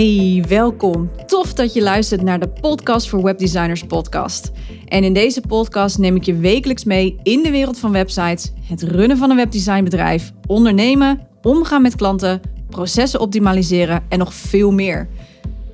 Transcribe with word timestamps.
Hey, 0.00 0.44
welkom. 0.48 1.10
Tof 1.26 1.54
dat 1.54 1.72
je 1.72 1.82
luistert 1.82 2.22
naar 2.22 2.40
de 2.40 2.48
Podcast 2.48 3.08
voor 3.08 3.22
Webdesigners 3.22 3.84
podcast. 3.84 4.50
En 4.86 5.04
in 5.04 5.12
deze 5.12 5.40
podcast 5.40 5.98
neem 5.98 6.16
ik 6.16 6.22
je 6.22 6.36
wekelijks 6.36 6.84
mee 6.84 7.16
in 7.22 7.42
de 7.42 7.50
wereld 7.50 7.78
van 7.78 7.92
websites, 7.92 8.52
het 8.62 8.82
runnen 8.82 9.16
van 9.16 9.30
een 9.30 9.36
webdesignbedrijf, 9.36 10.32
ondernemen, 10.46 11.20
omgaan 11.42 11.82
met 11.82 11.96
klanten, 11.96 12.40
processen 12.68 13.20
optimaliseren 13.20 14.02
en 14.08 14.18
nog 14.18 14.34
veel 14.34 14.70
meer. 14.70 15.08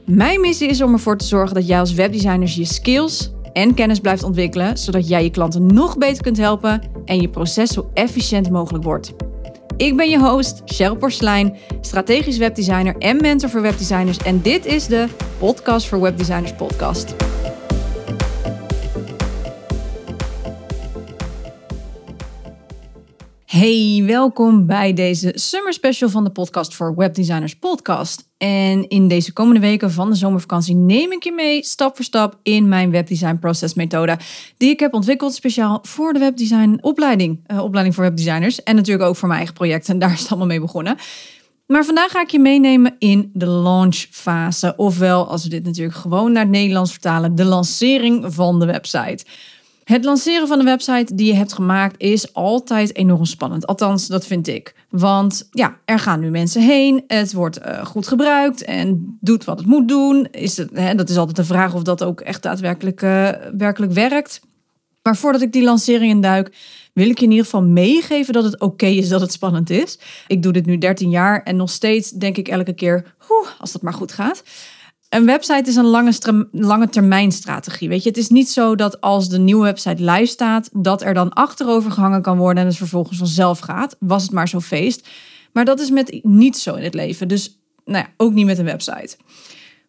Mijn 0.04 0.40
missie 0.40 0.68
is 0.68 0.82
om 0.82 0.92
ervoor 0.92 1.16
te 1.16 1.26
zorgen 1.26 1.54
dat 1.54 1.66
jij 1.66 1.80
als 1.80 1.94
webdesigner 1.94 2.52
je 2.54 2.64
skills 2.64 3.32
en 3.52 3.74
kennis 3.74 4.00
blijft 4.00 4.22
ontwikkelen, 4.22 4.78
zodat 4.78 5.08
jij 5.08 5.22
je 5.22 5.30
klanten 5.30 5.66
nog 5.66 5.98
beter 5.98 6.22
kunt 6.22 6.36
helpen 6.36 6.82
en 7.04 7.20
je 7.20 7.28
proces 7.28 7.70
zo 7.70 7.90
efficiënt 7.94 8.50
mogelijk 8.50 8.84
wordt. 8.84 9.14
Ik 9.76 9.96
ben 9.96 10.10
je 10.10 10.18
host, 10.18 10.62
Cheryl 10.64 10.96
Porslein, 10.96 11.56
strategisch 11.80 12.38
webdesigner 12.38 12.96
en 12.98 13.20
mentor 13.20 13.50
voor 13.50 13.62
webdesigners. 13.62 14.18
En 14.18 14.42
dit 14.42 14.66
is 14.66 14.86
de 14.86 15.06
Podcast 15.38 15.86
voor 15.86 16.00
Webdesigners 16.00 16.52
podcast. 16.52 17.14
Hey, 23.46 24.02
welkom 24.06 24.66
bij 24.66 24.92
deze 24.92 25.32
summer 25.34 25.72
special 25.72 26.08
van 26.08 26.24
de 26.24 26.30
podcast 26.30 26.74
voor 26.74 26.94
Webdesigners 26.96 27.54
podcast. 27.54 28.28
En 28.38 28.88
in 28.88 29.08
deze 29.08 29.32
komende 29.32 29.60
weken 29.60 29.90
van 29.90 30.10
de 30.10 30.16
zomervakantie 30.16 30.74
neem 30.74 31.12
ik 31.12 31.22
je 31.22 31.32
mee 31.32 31.64
stap 31.64 31.96
voor 31.96 32.04
stap 32.04 32.38
in 32.42 32.68
mijn 32.68 32.90
webdesign 32.90 33.38
process 33.38 33.74
methode 33.74 34.18
die 34.56 34.70
ik 34.70 34.80
heb 34.80 34.94
ontwikkeld 34.94 35.34
speciaal 35.34 35.78
voor 35.82 36.12
de 36.12 36.18
webdesign 36.18 36.78
opleiding, 36.80 37.44
uh, 37.46 37.62
opleiding 37.62 37.94
voor 37.94 38.04
webdesigners 38.04 38.62
en 38.62 38.76
natuurlijk 38.76 39.08
ook 39.08 39.16
voor 39.16 39.28
mijn 39.28 39.40
eigen 39.40 39.56
project 39.56 39.88
en 39.88 39.98
daar 39.98 40.12
is 40.12 40.20
het 40.20 40.28
allemaal 40.28 40.46
mee 40.46 40.60
begonnen. 40.60 40.96
Maar 41.66 41.84
vandaag 41.84 42.10
ga 42.10 42.20
ik 42.20 42.30
je 42.30 42.38
meenemen 42.38 42.96
in 42.98 43.30
de 43.32 43.46
launchfase, 43.46 44.74
ofwel 44.76 45.28
als 45.28 45.42
we 45.42 45.48
dit 45.48 45.64
natuurlijk 45.64 45.96
gewoon 45.96 46.32
naar 46.32 46.42
het 46.42 46.50
Nederlands 46.50 46.90
vertalen, 46.90 47.34
de 47.34 47.44
lancering 47.44 48.34
van 48.34 48.60
de 48.60 48.66
website. 48.66 49.24
Het 49.86 50.04
lanceren 50.04 50.48
van 50.48 50.58
een 50.58 50.64
website 50.64 51.14
die 51.14 51.26
je 51.26 51.34
hebt 51.34 51.52
gemaakt 51.52 51.94
is 51.98 52.34
altijd 52.34 52.96
enorm 52.96 53.24
spannend. 53.24 53.66
Althans, 53.66 54.06
dat 54.06 54.26
vind 54.26 54.48
ik. 54.48 54.74
Want 54.90 55.48
ja, 55.50 55.78
er 55.84 55.98
gaan 55.98 56.20
nu 56.20 56.30
mensen 56.30 56.62
heen. 56.62 57.04
Het 57.06 57.32
wordt 57.32 57.58
uh, 57.58 57.84
goed 57.84 58.08
gebruikt 58.08 58.64
en 58.64 59.18
doet 59.20 59.44
wat 59.44 59.58
het 59.58 59.66
moet 59.66 59.88
doen. 59.88 60.28
Is 60.30 60.56
het, 60.56 60.70
hè, 60.72 60.94
dat 60.94 61.08
is 61.08 61.16
altijd 61.16 61.36
de 61.36 61.44
vraag 61.44 61.74
of 61.74 61.82
dat 61.82 62.04
ook 62.04 62.20
echt 62.20 62.42
daadwerkelijk 62.42 63.02
uh, 63.02 63.30
werkelijk 63.56 63.92
werkt. 63.92 64.40
Maar 65.02 65.16
voordat 65.16 65.42
ik 65.42 65.52
die 65.52 65.62
lancering 65.62 66.12
induik, 66.12 66.56
wil 66.92 67.08
ik 67.08 67.18
je 67.18 67.24
in 67.24 67.30
ieder 67.30 67.44
geval 67.44 67.62
meegeven 67.62 68.32
dat 68.32 68.44
het 68.44 68.60
oké 68.60 68.86
is 68.86 69.08
dat 69.08 69.20
het 69.20 69.32
spannend 69.32 69.70
is. 69.70 69.98
Ik 70.26 70.42
doe 70.42 70.52
dit 70.52 70.66
nu 70.66 70.78
13 70.78 71.10
jaar 71.10 71.42
en 71.42 71.56
nog 71.56 71.70
steeds 71.70 72.10
denk 72.10 72.36
ik 72.36 72.48
elke 72.48 72.72
keer, 72.72 73.14
hoe, 73.18 73.46
als 73.58 73.72
dat 73.72 73.82
maar 73.82 73.92
goed 73.92 74.12
gaat. 74.12 74.42
Een 75.08 75.26
website 75.26 75.68
is 75.68 75.76
een 75.76 75.84
lange, 75.84 76.12
lange 76.52 76.88
termijn 76.88 77.32
strategie. 77.32 77.88
Weet 77.88 78.02
je, 78.02 78.08
het 78.08 78.18
is 78.18 78.28
niet 78.28 78.48
zo 78.48 78.74
dat 78.74 79.00
als 79.00 79.28
de 79.28 79.38
nieuwe 79.38 79.64
website 79.64 80.04
live 80.04 80.26
staat, 80.26 80.68
dat 80.72 81.02
er 81.02 81.14
dan 81.14 81.32
achterover 81.32 81.90
gehangen 81.90 82.22
kan 82.22 82.38
worden 82.38 82.62
en 82.62 82.68
het 82.68 82.76
vervolgens 82.76 83.18
vanzelf 83.18 83.58
gaat. 83.58 83.96
Was 83.98 84.22
het 84.22 84.32
maar 84.32 84.48
zo 84.48 84.60
feest. 84.60 85.08
Maar 85.52 85.64
dat 85.64 85.80
is 85.80 85.90
met 85.90 86.18
niet 86.22 86.58
zo 86.58 86.74
in 86.74 86.84
het 86.84 86.94
leven. 86.94 87.28
Dus 87.28 87.58
nou 87.84 88.04
ja, 88.04 88.12
ook 88.16 88.32
niet 88.32 88.46
met 88.46 88.58
een 88.58 88.64
website. 88.64 89.16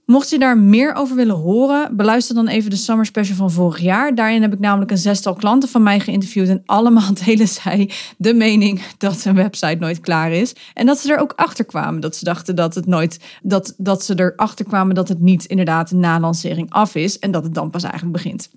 Mocht 0.07 0.29
je 0.29 0.39
daar 0.39 0.57
meer 0.57 0.93
over 0.93 1.15
willen 1.15 1.35
horen, 1.35 1.95
beluister 1.95 2.35
dan 2.35 2.47
even 2.47 2.69
de 2.69 2.75
Summer 2.75 3.05
Special 3.05 3.35
van 3.35 3.51
vorig 3.51 3.79
jaar. 3.79 4.15
Daarin 4.15 4.41
heb 4.41 4.53
ik 4.53 4.59
namelijk 4.59 4.91
een 4.91 4.97
zestal 4.97 5.33
klanten 5.33 5.69
van 5.69 5.83
mij 5.83 5.99
geïnterviewd 5.99 6.47
en 6.47 6.63
allemaal 6.65 7.13
delen 7.25 7.47
zij 7.47 7.91
de 8.17 8.33
mening 8.33 8.81
dat 8.97 9.25
een 9.25 9.35
website 9.35 9.77
nooit 9.79 9.99
klaar 9.99 10.31
is. 10.31 10.55
En 10.73 10.85
dat 10.85 10.97
ze 10.97 11.13
er 11.13 11.19
ook 11.19 11.33
achter 11.35 11.65
kwamen. 11.65 12.01
Dat 12.01 12.15
ze 12.15 12.23
dachten 12.23 12.55
dat 12.55 12.75
het 12.75 12.85
nooit, 12.85 13.19
dat, 13.41 13.73
dat 13.77 14.03
ze 14.03 14.19
erachter 14.19 14.65
kwamen 14.65 14.95
dat 14.95 15.07
het 15.07 15.19
niet 15.19 15.45
inderdaad 15.45 15.91
na 15.91 16.19
lancering 16.19 16.71
af 16.71 16.95
is 16.95 17.19
en 17.19 17.31
dat 17.31 17.43
het 17.43 17.53
dan 17.53 17.69
pas 17.69 17.83
eigenlijk 17.83 18.13
begint. 18.13 18.49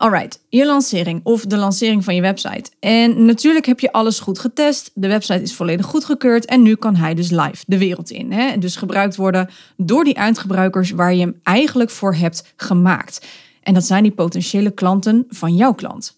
Alright, 0.00 0.40
je 0.48 0.66
lancering 0.66 1.20
of 1.22 1.44
de 1.46 1.56
lancering 1.56 2.04
van 2.04 2.14
je 2.14 2.20
website. 2.20 2.70
En 2.78 3.24
natuurlijk 3.24 3.66
heb 3.66 3.80
je 3.80 3.92
alles 3.92 4.20
goed 4.20 4.38
getest. 4.38 4.90
De 4.94 5.08
website 5.08 5.42
is 5.42 5.54
volledig 5.54 5.86
goedgekeurd 5.86 6.44
en 6.44 6.62
nu 6.62 6.74
kan 6.74 6.96
hij 6.96 7.14
dus 7.14 7.30
live 7.30 7.64
de 7.66 7.78
wereld 7.78 8.10
in. 8.10 8.32
Hè? 8.32 8.58
Dus 8.58 8.76
gebruikt 8.76 9.16
worden 9.16 9.48
door 9.76 10.04
die 10.04 10.14
eindgebruikers 10.14 10.90
waar 10.90 11.14
je 11.14 11.20
hem 11.20 11.40
eigenlijk 11.42 11.90
voor 11.90 12.14
hebt 12.14 12.52
gemaakt. 12.56 13.26
En 13.62 13.74
dat 13.74 13.84
zijn 13.84 14.02
die 14.02 14.12
potentiële 14.12 14.70
klanten 14.70 15.24
van 15.28 15.56
jouw 15.56 15.74
klant. 15.74 16.16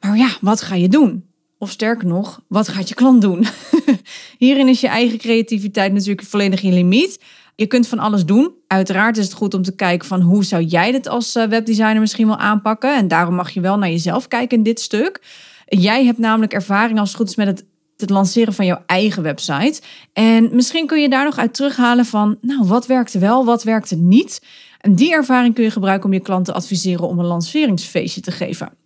Maar 0.00 0.16
ja, 0.16 0.28
wat 0.40 0.62
ga 0.62 0.74
je 0.74 0.88
doen? 0.88 1.24
Of 1.58 1.70
sterker 1.70 2.06
nog, 2.06 2.40
wat 2.48 2.68
gaat 2.68 2.88
je 2.88 2.94
klant 2.94 3.20
doen? 3.20 3.46
Hierin 4.38 4.68
is 4.68 4.80
je 4.80 4.88
eigen 4.88 5.18
creativiteit 5.18 5.92
natuurlijk 5.92 6.26
volledig 6.26 6.62
in 6.62 6.74
limiet. 6.74 7.20
Je 7.56 7.66
kunt 7.66 7.88
van 7.88 7.98
alles 7.98 8.24
doen. 8.24 8.52
Uiteraard 8.66 9.16
is 9.16 9.24
het 9.24 9.34
goed 9.34 9.54
om 9.54 9.62
te 9.62 9.74
kijken 9.74 10.08
van 10.08 10.20
hoe 10.20 10.44
zou 10.44 10.62
jij 10.62 10.92
dit 10.92 11.08
als 11.08 11.34
eh, 11.34 11.46
webdesigner 11.46 12.00
misschien 12.00 12.26
wel 12.26 12.36
aanpakken. 12.36 12.96
En 12.96 13.08
daarom 13.08 13.34
mag 13.34 13.50
je 13.50 13.60
wel 13.60 13.78
naar 13.78 13.90
jezelf 13.90 14.28
kijken 14.28 14.56
in 14.56 14.62
dit 14.62 14.80
stuk. 14.80 15.22
Jij 15.66 16.04
hebt 16.04 16.18
namelijk 16.18 16.52
ervaring 16.52 16.98
als 16.98 17.08
het 17.08 17.16
goed 17.16 17.28
is 17.28 17.36
met 17.36 17.46
het, 17.46 17.64
het 17.96 18.10
lanceren 18.10 18.54
van 18.54 18.66
jouw 18.66 18.82
eigen 18.86 19.22
website. 19.22 19.82
En 20.12 20.48
misschien 20.52 20.86
kun 20.86 21.00
je 21.00 21.08
daar 21.08 21.24
nog 21.24 21.38
uit 21.38 21.54
terughalen 21.54 22.04
van, 22.04 22.38
nou, 22.40 22.66
wat 22.66 22.86
werkte 22.86 23.18
wel, 23.18 23.44
wat 23.44 23.62
werkte 23.62 23.96
niet. 23.96 24.42
En 24.80 24.94
die 24.94 25.12
ervaring 25.12 25.54
kun 25.54 25.64
je 25.64 25.70
gebruiken 25.70 26.06
om 26.06 26.12
je 26.12 26.20
klanten 26.20 26.52
te 26.52 26.58
adviseren 26.58 27.08
om 27.08 27.18
een 27.18 27.24
lanceringsfeestje 27.24 28.20
te 28.20 28.30
geven. 28.30 28.83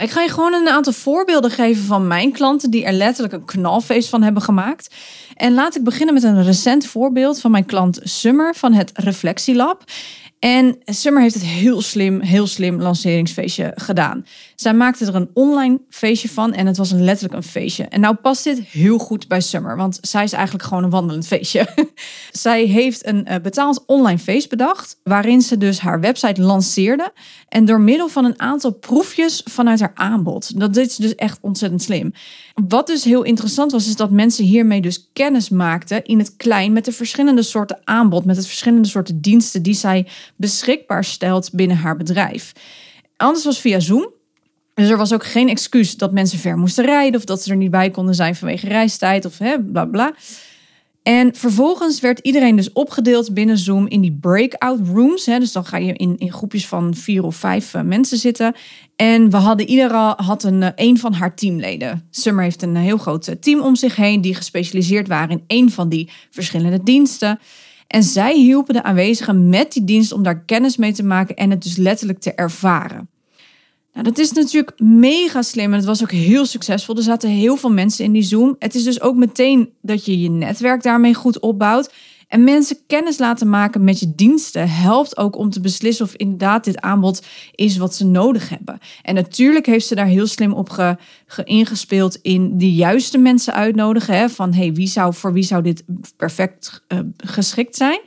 Ik 0.00 0.10
ga 0.10 0.20
je 0.20 0.28
gewoon 0.28 0.52
een 0.52 0.68
aantal 0.68 0.92
voorbeelden 0.92 1.50
geven 1.50 1.84
van 1.84 2.06
mijn 2.06 2.32
klanten 2.32 2.70
die 2.70 2.84
er 2.84 2.92
letterlijk 2.92 3.34
een 3.34 3.44
knalfeest 3.44 4.08
van 4.08 4.22
hebben 4.22 4.42
gemaakt. 4.42 4.94
En 5.34 5.54
laat 5.54 5.76
ik 5.76 5.84
beginnen 5.84 6.14
met 6.14 6.22
een 6.22 6.44
recent 6.44 6.86
voorbeeld 6.86 7.40
van 7.40 7.50
mijn 7.50 7.66
klant 7.66 8.00
Summer 8.02 8.54
van 8.54 8.72
het 8.72 8.90
Reflectielab. 8.94 9.84
En 10.38 10.78
Summer 10.84 11.22
heeft 11.22 11.34
het 11.34 11.44
heel 11.44 11.80
slim, 11.80 12.20
heel 12.20 12.46
slim 12.46 12.80
lanceringsfeestje 12.80 13.72
gedaan. 13.74 14.26
Zij 14.62 14.74
maakte 14.74 15.06
er 15.06 15.14
een 15.14 15.30
online 15.34 15.80
feestje 15.88 16.28
van 16.28 16.52
en 16.52 16.66
het 16.66 16.76
was 16.76 16.90
een 16.90 17.04
letterlijk 17.04 17.34
een 17.34 17.50
feestje. 17.50 17.84
En 17.84 18.00
nou 18.00 18.14
past 18.14 18.44
dit 18.44 18.58
heel 18.58 18.98
goed 18.98 19.28
bij 19.28 19.40
Summer, 19.40 19.76
want 19.76 19.98
zij 20.00 20.24
is 20.24 20.32
eigenlijk 20.32 20.64
gewoon 20.64 20.84
een 20.84 20.90
wandelend 20.90 21.26
feestje. 21.26 21.68
zij 22.32 22.64
heeft 22.64 23.06
een 23.06 23.26
uh, 23.30 23.36
betaald 23.42 23.82
online 23.86 24.18
feest 24.18 24.48
bedacht, 24.48 25.00
waarin 25.02 25.40
ze 25.40 25.58
dus 25.58 25.80
haar 25.80 26.00
website 26.00 26.42
lanceerde. 26.42 27.12
En 27.48 27.64
door 27.64 27.80
middel 27.80 28.08
van 28.08 28.24
een 28.24 28.40
aantal 28.40 28.72
proefjes 28.72 29.42
vanuit 29.44 29.80
haar 29.80 29.92
aanbod. 29.94 30.60
Dat 30.60 30.76
is 30.76 30.96
dus 30.96 31.14
echt 31.14 31.38
ontzettend 31.40 31.82
slim. 31.82 32.12
Wat 32.68 32.86
dus 32.86 33.04
heel 33.04 33.22
interessant 33.22 33.72
was, 33.72 33.86
is 33.86 33.96
dat 33.96 34.10
mensen 34.10 34.44
hiermee 34.44 34.80
dus 34.80 35.10
kennis 35.12 35.48
maakten 35.48 36.04
in 36.04 36.18
het 36.18 36.36
klein 36.36 36.72
met 36.72 36.84
de 36.84 36.92
verschillende 36.92 37.42
soorten 37.42 37.80
aanbod, 37.84 38.24
met 38.24 38.36
de 38.36 38.42
verschillende 38.42 38.88
soorten 38.88 39.20
diensten 39.20 39.62
die 39.62 39.74
zij 39.74 40.06
beschikbaar 40.36 41.04
stelt 41.04 41.50
binnen 41.52 41.76
haar 41.76 41.96
bedrijf. 41.96 42.52
Anders 43.16 43.44
was 43.44 43.60
via 43.60 43.80
Zoom. 43.80 44.20
Dus 44.74 44.88
er 44.88 44.96
was 44.96 45.12
ook 45.12 45.24
geen 45.24 45.48
excuus 45.48 45.96
dat 45.96 46.12
mensen 46.12 46.38
ver 46.38 46.56
moesten 46.56 46.84
rijden 46.84 47.20
of 47.20 47.24
dat 47.24 47.42
ze 47.42 47.50
er 47.50 47.56
niet 47.56 47.70
bij 47.70 47.90
konden 47.90 48.14
zijn 48.14 48.34
vanwege 48.34 48.68
reistijd 48.68 49.24
of 49.24 49.38
hè, 49.38 49.62
bla 49.62 49.84
bla. 49.84 50.14
En 51.02 51.34
vervolgens 51.34 52.00
werd 52.00 52.18
iedereen 52.18 52.56
dus 52.56 52.72
opgedeeld 52.72 53.34
binnen 53.34 53.58
Zoom 53.58 53.88
in 53.88 54.00
die 54.00 54.18
breakout 54.20 54.80
rooms. 54.94 55.26
Hè. 55.26 55.38
Dus 55.38 55.52
dan 55.52 55.64
ga 55.64 55.76
je 55.76 55.92
in, 55.92 56.18
in 56.18 56.32
groepjes 56.32 56.66
van 56.66 56.94
vier 56.94 57.22
of 57.22 57.36
vijf 57.36 57.74
uh, 57.74 57.82
mensen 57.82 58.18
zitten. 58.18 58.54
En 58.96 59.30
we 59.30 59.36
hadden 59.36 59.68
ieder 59.68 59.92
had 60.16 60.42
een, 60.42 60.62
uh, 60.62 60.68
een 60.74 60.98
van 60.98 61.12
haar 61.12 61.34
teamleden. 61.34 62.06
Summer 62.10 62.44
heeft 62.44 62.62
een 62.62 62.76
heel 62.76 62.98
groot 62.98 63.36
team 63.40 63.60
om 63.60 63.76
zich 63.76 63.96
heen 63.96 64.20
die 64.20 64.34
gespecialiseerd 64.34 65.08
waren 65.08 65.30
in 65.30 65.44
een 65.46 65.70
van 65.70 65.88
die 65.88 66.10
verschillende 66.30 66.82
diensten. 66.82 67.38
En 67.86 68.02
zij 68.02 68.36
hielpen 68.36 68.74
de 68.74 68.82
aanwezigen 68.82 69.48
met 69.48 69.72
die 69.72 69.84
dienst 69.84 70.12
om 70.12 70.22
daar 70.22 70.44
kennis 70.44 70.76
mee 70.76 70.92
te 70.92 71.04
maken 71.04 71.36
en 71.36 71.50
het 71.50 71.62
dus 71.62 71.76
letterlijk 71.76 72.18
te 72.20 72.34
ervaren. 72.34 73.08
Nou, 73.92 74.04
dat 74.04 74.18
is 74.18 74.32
natuurlijk 74.32 74.80
mega 74.80 75.42
slim 75.42 75.72
en 75.72 75.76
het 75.78 75.84
was 75.84 76.02
ook 76.02 76.10
heel 76.10 76.46
succesvol. 76.46 76.96
Er 76.96 77.02
zaten 77.02 77.30
heel 77.30 77.56
veel 77.56 77.72
mensen 77.72 78.04
in 78.04 78.12
die 78.12 78.22
Zoom. 78.22 78.56
Het 78.58 78.74
is 78.74 78.84
dus 78.84 79.00
ook 79.00 79.16
meteen 79.16 79.72
dat 79.80 80.04
je 80.04 80.20
je 80.20 80.30
netwerk 80.30 80.82
daarmee 80.82 81.14
goed 81.14 81.40
opbouwt. 81.40 81.92
En 82.32 82.44
mensen 82.44 82.76
kennis 82.86 83.18
laten 83.18 83.48
maken 83.48 83.84
met 83.84 84.00
je 84.00 84.14
diensten 84.14 84.70
helpt 84.70 85.16
ook 85.16 85.36
om 85.36 85.50
te 85.50 85.60
beslissen 85.60 86.04
of 86.04 86.14
inderdaad 86.14 86.64
dit 86.64 86.80
aanbod 86.80 87.26
is 87.54 87.76
wat 87.76 87.94
ze 87.94 88.06
nodig 88.06 88.48
hebben. 88.48 88.78
En 89.02 89.14
natuurlijk 89.14 89.66
heeft 89.66 89.86
ze 89.86 89.94
daar 89.94 90.06
heel 90.06 90.26
slim 90.26 90.52
op 90.52 90.70
ge, 90.70 90.96
ingespeeld 91.44 92.18
in 92.22 92.58
de 92.58 92.72
juiste 92.72 93.18
mensen 93.18 93.54
uitnodigen. 93.54 94.16
Hè, 94.16 94.28
van 94.28 94.54
hey, 94.54 94.72
wie 94.72 94.86
zou, 94.86 95.14
voor 95.14 95.32
wie 95.32 95.42
zou 95.42 95.62
dit 95.62 95.84
perfect 96.16 96.84
uh, 96.88 96.98
geschikt 97.16 97.76
zijn? 97.76 98.00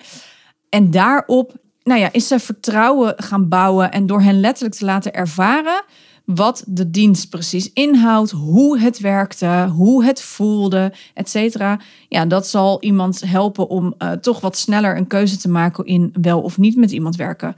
En 0.69 0.91
daarop 0.91 1.53
nou 1.85 1.99
ja, 1.99 2.09
is 2.11 2.27
ze 2.27 2.39
vertrouwen 2.39 3.13
gaan 3.17 3.47
bouwen 3.47 3.91
en 3.91 4.05
door 4.05 4.21
hen 4.21 4.39
letterlijk 4.39 4.75
te 4.75 4.85
laten 4.85 5.13
ervaren 5.13 5.83
wat 6.25 6.63
de 6.67 6.89
dienst 6.89 7.29
precies 7.29 7.73
inhoudt, 7.73 8.31
hoe 8.31 8.79
het 8.79 8.99
werkte, 8.99 9.69
hoe 9.75 10.05
het 10.05 10.21
voelde, 10.21 10.93
et 11.13 11.29
cetera. 11.29 11.79
Ja, 12.09 12.25
dat 12.25 12.47
zal 12.47 12.81
iemand 12.81 13.21
helpen 13.25 13.69
om 13.69 13.93
uh, 13.99 14.11
toch 14.11 14.39
wat 14.39 14.57
sneller 14.57 14.97
een 14.97 15.07
keuze 15.07 15.37
te 15.37 15.49
maken 15.49 15.85
in 15.85 16.13
wel 16.21 16.41
of 16.41 16.57
niet 16.57 16.75
met 16.75 16.91
iemand 16.91 17.15
werken. 17.15 17.55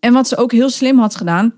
En 0.00 0.12
wat 0.12 0.28
ze 0.28 0.36
ook 0.36 0.52
heel 0.52 0.70
slim 0.70 0.98
had 0.98 1.16
gedaan, 1.16 1.54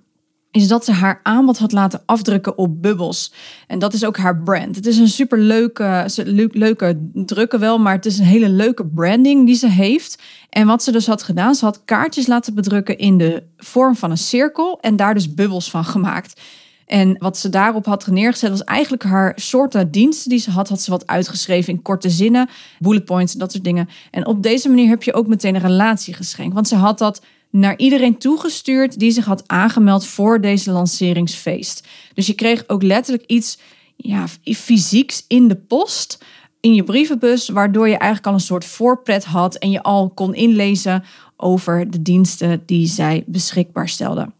is 0.56 0.68
dat 0.68 0.84
ze 0.84 0.92
haar 0.92 1.20
aanbod 1.22 1.58
had 1.58 1.72
laten 1.72 2.02
afdrukken 2.06 2.58
op 2.58 2.82
bubbels. 2.82 3.32
En 3.66 3.78
dat 3.78 3.92
is 3.92 4.04
ook 4.04 4.16
haar 4.16 4.42
brand. 4.42 4.76
Het 4.76 4.86
is 4.86 4.98
een 4.98 5.08
super 5.08 5.38
leuke, 5.38 6.08
leuke 6.52 7.10
drukken 7.12 7.60
wel, 7.60 7.78
maar 7.78 7.94
het 7.94 8.06
is 8.06 8.18
een 8.18 8.24
hele 8.24 8.48
leuke 8.48 8.86
branding 8.86 9.46
die 9.46 9.54
ze 9.54 9.68
heeft. 9.68 10.22
En 10.50 10.66
wat 10.66 10.82
ze 10.82 10.92
dus 10.92 11.06
had 11.06 11.22
gedaan, 11.22 11.54
ze 11.54 11.64
had 11.64 11.84
kaartjes 11.84 12.26
laten 12.26 12.54
bedrukken 12.54 12.98
in 12.98 13.18
de 13.18 13.42
vorm 13.56 13.96
van 13.96 14.10
een 14.10 14.18
cirkel 14.18 14.78
en 14.80 14.96
daar 14.96 15.14
dus 15.14 15.34
bubbels 15.34 15.70
van 15.70 15.84
gemaakt. 15.84 16.40
En 16.86 17.16
wat 17.18 17.38
ze 17.38 17.48
daarop 17.48 17.86
had 17.86 18.06
neergezet 18.06 18.50
was 18.50 18.64
eigenlijk 18.64 19.02
haar 19.02 19.32
soorten 19.36 19.90
diensten 19.90 20.30
die 20.30 20.38
ze 20.38 20.50
had, 20.50 20.68
had 20.68 20.80
ze 20.80 20.90
wat 20.90 21.06
uitgeschreven 21.06 21.72
in 21.72 21.82
korte 21.82 22.10
zinnen, 22.10 22.48
bullet 22.78 23.04
points, 23.04 23.32
dat 23.32 23.52
soort 23.52 23.64
dingen. 23.64 23.88
En 24.10 24.26
op 24.26 24.42
deze 24.42 24.68
manier 24.68 24.88
heb 24.88 25.02
je 25.02 25.14
ook 25.14 25.26
meteen 25.26 25.54
een 25.54 25.60
relatie 25.60 26.14
geschenkt, 26.14 26.54
want 26.54 26.68
ze 26.68 26.76
had 26.76 26.98
dat 26.98 27.22
naar 27.50 27.78
iedereen 27.78 28.18
toegestuurd 28.18 28.98
die 28.98 29.10
zich 29.10 29.24
had 29.24 29.42
aangemeld 29.46 30.06
voor 30.06 30.40
deze 30.40 30.70
lanceringsfeest. 30.70 31.86
Dus 32.14 32.26
je 32.26 32.34
kreeg 32.34 32.64
ook 32.66 32.82
letterlijk 32.82 33.26
iets 33.26 33.58
ja, 33.96 34.26
fysieks 34.42 35.24
in 35.28 35.48
de 35.48 35.56
post, 35.56 36.24
in 36.60 36.74
je 36.74 36.84
brievenbus, 36.84 37.48
waardoor 37.48 37.88
je 37.88 37.96
eigenlijk 37.96 38.26
al 38.26 38.32
een 38.32 38.40
soort 38.40 38.64
voorpret 38.64 39.24
had 39.24 39.54
en 39.54 39.70
je 39.70 39.82
al 39.82 40.10
kon 40.14 40.34
inlezen 40.34 41.04
over 41.36 41.90
de 41.90 42.02
diensten 42.02 42.62
die 42.66 42.86
zij 42.86 43.24
beschikbaar 43.26 43.88
stelden. 43.88 44.34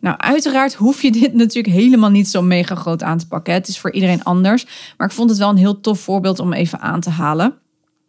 Nou, 0.00 0.16
uiteraard 0.16 0.74
hoef 0.74 1.02
je 1.02 1.12
dit 1.12 1.34
natuurlijk 1.44 1.74
helemaal 1.74 2.10
niet 2.10 2.28
zo 2.28 2.42
mega 2.42 2.74
groot 2.74 3.02
aan 3.02 3.18
te 3.18 3.28
pakken. 3.28 3.54
Het 3.54 3.68
is 3.68 3.78
voor 3.78 3.92
iedereen 3.92 4.24
anders. 4.24 4.66
Maar 4.96 5.06
ik 5.06 5.12
vond 5.14 5.30
het 5.30 5.38
wel 5.38 5.48
een 5.48 5.56
heel 5.56 5.80
tof 5.80 6.00
voorbeeld 6.00 6.38
om 6.38 6.52
even 6.52 6.80
aan 6.80 7.00
te 7.00 7.10
halen. 7.10 7.58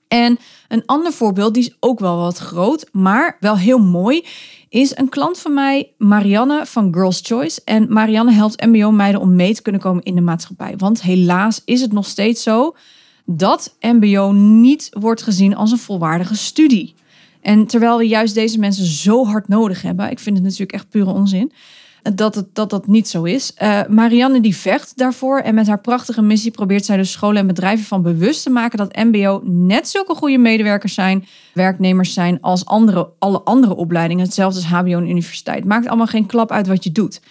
En 0.07 0.37
een 0.67 0.85
ander 0.85 1.11
voorbeeld, 1.13 1.53
die 1.53 1.63
is 1.63 1.75
ook 1.79 1.99
wel 1.99 2.17
wat 2.17 2.37
groot, 2.37 2.89
maar 2.91 3.37
wel 3.39 3.57
heel 3.57 3.79
mooi, 3.79 4.25
is 4.69 4.97
een 4.97 5.09
klant 5.09 5.39
van 5.39 5.53
mij, 5.53 5.91
Marianne 5.97 6.65
van 6.65 6.93
Girls 6.93 7.19
Choice. 7.23 7.61
En 7.65 7.93
Marianne 7.93 8.31
helpt 8.31 8.65
MBO-meiden 8.65 9.21
om 9.21 9.35
mee 9.35 9.53
te 9.55 9.61
kunnen 9.61 9.81
komen 9.81 10.03
in 10.03 10.15
de 10.15 10.21
maatschappij. 10.21 10.73
Want 10.77 11.01
helaas 11.01 11.61
is 11.65 11.81
het 11.81 11.91
nog 11.91 12.05
steeds 12.05 12.43
zo 12.43 12.75
dat 13.25 13.75
MBO 13.79 14.31
niet 14.31 14.89
wordt 14.91 15.21
gezien 15.21 15.55
als 15.55 15.71
een 15.71 15.77
volwaardige 15.77 16.35
studie. 16.35 16.93
En 17.41 17.65
terwijl 17.65 17.97
we 17.97 18.07
juist 18.07 18.33
deze 18.33 18.59
mensen 18.59 18.85
zo 18.85 19.25
hard 19.25 19.47
nodig 19.47 19.81
hebben, 19.81 20.11
ik 20.11 20.19
vind 20.19 20.35
het 20.35 20.45
natuurlijk 20.45 20.73
echt 20.73 20.89
pure 20.89 21.11
onzin 21.11 21.51
dat 22.13 22.35
het, 22.35 22.55
dat, 22.55 22.69
dat 22.69 22.87
niet 22.87 23.07
zo 23.07 23.23
is. 23.23 23.53
Uh, 23.61 23.79
Marianne 23.87 24.41
die 24.41 24.55
vecht 24.55 24.97
daarvoor 24.97 25.39
en 25.39 25.55
met 25.55 25.67
haar 25.67 25.81
prachtige 25.81 26.21
missie 26.21 26.51
probeert 26.51 26.85
zij 26.85 26.97
dus 26.97 27.11
scholen 27.11 27.37
en 27.37 27.47
bedrijven 27.47 27.85
van 27.85 28.01
bewust 28.01 28.43
te 28.43 28.49
maken 28.49 28.77
dat 28.77 28.95
MBO 28.95 29.41
net 29.43 29.87
zulke 29.87 30.15
goede 30.15 30.37
medewerkers 30.37 30.93
zijn, 30.93 31.25
werknemers 31.53 32.13
zijn 32.13 32.41
als 32.41 32.65
andere, 32.65 33.09
alle 33.19 33.41
andere 33.41 33.75
opleidingen, 33.75 34.23
hetzelfde 34.23 34.59
als 34.59 34.69
HBO 34.69 34.97
en 34.97 35.09
universiteit. 35.09 35.65
Maakt 35.65 35.87
allemaal 35.87 36.07
geen 36.07 36.25
klap 36.25 36.51
uit 36.51 36.67
wat 36.67 36.83
je 36.83 36.91
doet. 36.91 37.21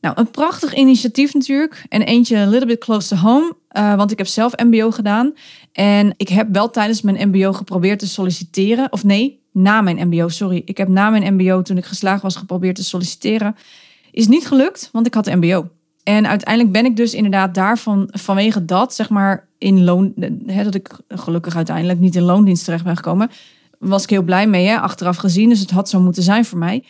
Nou, 0.00 0.14
een 0.18 0.30
prachtig 0.30 0.74
initiatief 0.74 1.34
natuurlijk. 1.34 1.84
En 1.88 2.02
eentje 2.02 2.36
a 2.36 2.46
little 2.46 2.66
bit 2.66 2.78
close 2.78 3.08
to 3.08 3.16
home. 3.16 3.54
Uh, 3.72 3.94
want 3.94 4.10
ik 4.10 4.18
heb 4.18 4.26
zelf 4.26 4.52
MBO 4.56 4.90
gedaan. 4.90 5.34
En 5.72 6.14
ik 6.16 6.28
heb 6.28 6.48
wel 6.52 6.70
tijdens 6.70 7.02
mijn 7.02 7.28
MBO 7.28 7.52
geprobeerd 7.52 7.98
te 7.98 8.06
solliciteren. 8.06 8.92
Of 8.92 9.04
nee, 9.04 9.40
na 9.52 9.80
mijn 9.80 10.08
MBO, 10.08 10.28
sorry. 10.28 10.62
Ik 10.64 10.76
heb 10.76 10.88
na 10.88 11.10
mijn 11.10 11.34
MBO, 11.34 11.62
toen 11.62 11.76
ik 11.76 11.84
geslaagd 11.84 12.22
was, 12.22 12.36
geprobeerd 12.36 12.76
te 12.76 12.84
solliciteren. 12.84 13.56
Is 14.12 14.28
niet 14.28 14.46
gelukt, 14.46 14.88
want 14.92 15.06
ik 15.06 15.14
had 15.14 15.26
MBO. 15.26 15.68
En 16.02 16.28
uiteindelijk 16.28 16.72
ben 16.72 16.84
ik 16.84 16.96
dus 16.96 17.14
inderdaad 17.14 17.54
daarvan, 17.54 18.08
vanwege 18.10 18.64
dat, 18.64 18.94
zeg 18.94 19.08
maar, 19.08 19.48
in 19.58 19.84
loon, 19.84 20.12
hè, 20.46 20.64
dat 20.64 20.74
ik 20.74 20.98
gelukkig 21.08 21.56
uiteindelijk 21.56 21.98
niet 21.98 22.16
in 22.16 22.22
loondienst 22.22 22.64
terecht 22.64 22.84
ben 22.84 22.96
gekomen, 22.96 23.30
was 23.78 24.02
ik 24.02 24.10
heel 24.10 24.22
blij 24.22 24.46
mee, 24.46 24.66
hè, 24.66 24.78
achteraf 24.78 25.16
gezien. 25.16 25.48
Dus 25.48 25.60
het 25.60 25.70
had 25.70 25.88
zo 25.88 26.00
moeten 26.00 26.22
zijn 26.22 26.44
voor 26.44 26.58
mij. 26.58 26.84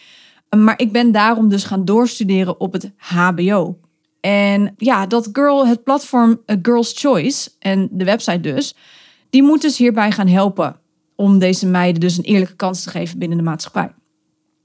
Maar 0.57 0.75
ik 0.81 0.93
ben 0.93 1.13
daarom 1.13 1.49
dus 1.49 1.65
gaan 1.65 1.85
doorstuderen 1.85 2.61
op 2.61 2.73
het 2.73 2.93
HBO. 2.97 3.79
En 4.21 4.75
ja, 4.77 5.07
dat 5.07 5.29
Girl, 5.33 5.67
het 5.67 5.85
platform 5.85 6.41
Girl's 6.63 6.93
Choice 6.97 7.51
en 7.59 7.89
de 7.91 8.05
website 8.05 8.41
dus, 8.41 8.75
die 9.31 9.43
moet 9.43 9.63
dus 9.63 9.79
hierbij 9.79 10.13
gaan 10.13 10.29
helpen 10.29 10.77
om 11.17 11.39
deze 11.39 11.67
meiden 11.67 12.01
dus 12.01 12.17
een 12.17 12.25
eerlijke 12.25 12.57
kans 12.57 12.83
te 12.83 12.91
geven 12.91 13.19
binnen 13.19 13.39
de 13.39 13.45
maatschappij. 13.45 13.93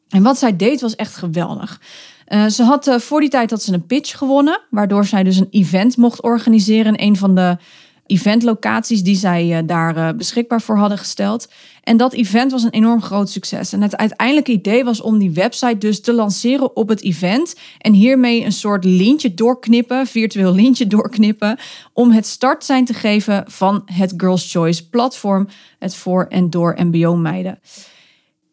En 0.09 0.23
wat 0.23 0.37
zij 0.37 0.55
deed 0.55 0.81
was 0.81 0.95
echt 0.95 1.15
geweldig. 1.15 1.81
Uh, 2.27 2.45
ze 2.45 2.63
had 2.63 2.87
uh, 2.87 2.99
voor 2.99 3.19
die 3.19 3.29
tijd 3.29 3.49
had 3.49 3.61
ze 3.61 3.73
een 3.73 3.85
pitch 3.85 4.17
gewonnen, 4.17 4.61
waardoor 4.69 5.05
zij 5.05 5.23
dus 5.23 5.37
een 5.37 5.47
event 5.51 5.97
mocht 5.97 6.21
organiseren 6.21 6.95
in 6.95 7.07
een 7.07 7.17
van 7.17 7.35
de 7.35 7.57
eventlocaties 8.05 9.03
die 9.03 9.15
zij 9.15 9.61
uh, 9.61 9.67
daar 9.67 10.15
beschikbaar 10.15 10.61
voor 10.61 10.77
hadden 10.77 10.97
gesteld. 10.97 11.47
En 11.83 11.97
dat 11.97 12.13
event 12.13 12.51
was 12.51 12.63
een 12.63 12.69
enorm 12.69 13.01
groot 13.01 13.29
succes. 13.29 13.73
En 13.73 13.81
het 13.81 13.97
uiteindelijke 13.97 14.51
idee 14.51 14.83
was 14.83 15.01
om 15.01 15.17
die 15.17 15.31
website 15.31 15.77
dus 15.77 16.01
te 16.01 16.13
lanceren 16.13 16.75
op 16.75 16.89
het 16.89 17.01
event 17.01 17.55
en 17.77 17.93
hiermee 17.93 18.45
een 18.45 18.51
soort 18.51 18.83
lintje 18.83 19.33
doorknippen, 19.33 20.07
virtueel 20.07 20.53
lintje 20.53 20.87
doorknippen, 20.87 21.57
om 21.93 22.11
het 22.11 22.25
start 22.25 22.65
zijn 22.65 22.85
te 22.85 22.93
geven 22.93 23.43
van 23.47 23.81
het 23.85 24.13
Girls 24.17 24.51
Choice 24.51 24.89
platform, 24.89 25.47
het 25.79 25.95
voor 25.95 26.25
en 26.29 26.49
door 26.49 26.75
MBO 26.77 27.15
meiden. 27.15 27.59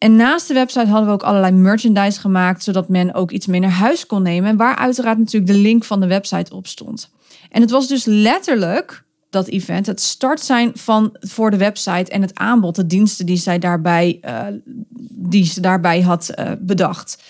En 0.02 0.16
naast 0.16 0.48
de 0.48 0.54
website 0.54 0.86
hadden 0.86 1.06
we 1.06 1.12
ook 1.12 1.22
allerlei 1.22 1.52
merchandise 1.52 2.20
gemaakt, 2.20 2.62
zodat 2.62 2.88
men 2.88 3.14
ook 3.14 3.30
iets 3.30 3.46
mee 3.46 3.60
naar 3.60 3.70
huis 3.70 4.06
kon 4.06 4.22
nemen. 4.22 4.56
Waar 4.56 4.76
uiteraard 4.76 5.18
natuurlijk 5.18 5.52
de 5.52 5.58
link 5.58 5.84
van 5.84 6.00
de 6.00 6.06
website 6.06 6.54
op 6.54 6.66
stond. 6.66 7.10
En 7.50 7.60
het 7.60 7.70
was 7.70 7.88
dus 7.88 8.04
letterlijk 8.04 9.04
dat 9.30 9.48
event, 9.48 9.86
het 9.86 10.00
start 10.00 10.40
zijn 10.40 10.70
van 10.74 11.16
voor 11.20 11.50
de 11.50 11.56
website 11.56 12.10
en 12.10 12.22
het 12.22 12.34
aanbod, 12.34 12.74
de 12.74 12.86
diensten 12.86 13.26
die 13.26 13.36
zij 13.36 13.58
daarbij, 13.58 14.20
uh, 14.24 14.46
die 15.10 15.44
ze 15.44 15.60
daarbij 15.60 16.00
had 16.00 16.30
uh, 16.38 16.50
bedacht. 16.58 17.22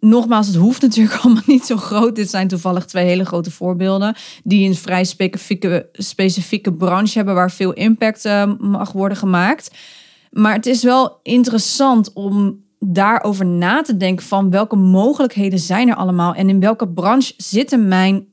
Nogmaals, 0.00 0.46
het 0.46 0.56
hoeft 0.56 0.82
natuurlijk 0.82 1.16
allemaal 1.22 1.42
niet 1.46 1.66
zo 1.66 1.76
groot. 1.76 2.16
Dit 2.16 2.30
zijn 2.30 2.48
toevallig 2.48 2.84
twee 2.84 3.06
hele 3.06 3.24
grote 3.24 3.50
voorbeelden. 3.50 4.16
Die 4.44 4.68
een 4.68 4.74
vrij 4.74 5.04
specifieke, 5.04 5.88
specifieke 5.92 6.72
branche 6.72 7.16
hebben 7.16 7.34
waar 7.34 7.50
veel 7.50 7.72
impact 7.72 8.24
uh, 8.24 8.52
mag 8.58 8.92
worden 8.92 9.18
gemaakt. 9.18 9.70
Maar 10.30 10.54
het 10.54 10.66
is 10.66 10.82
wel 10.82 11.20
interessant 11.22 12.12
om 12.12 12.66
daarover 12.80 13.46
na 13.46 13.82
te 13.82 13.96
denken 13.96 14.26
van 14.26 14.50
welke 14.50 14.76
mogelijkheden 14.76 15.58
zijn 15.58 15.88
er 15.88 15.94
allemaal 15.94 16.34
en 16.34 16.48
in 16.48 16.60
welke 16.60 16.88
branche 16.88 17.34
zitten 17.36 17.88
mijn, 17.88 18.26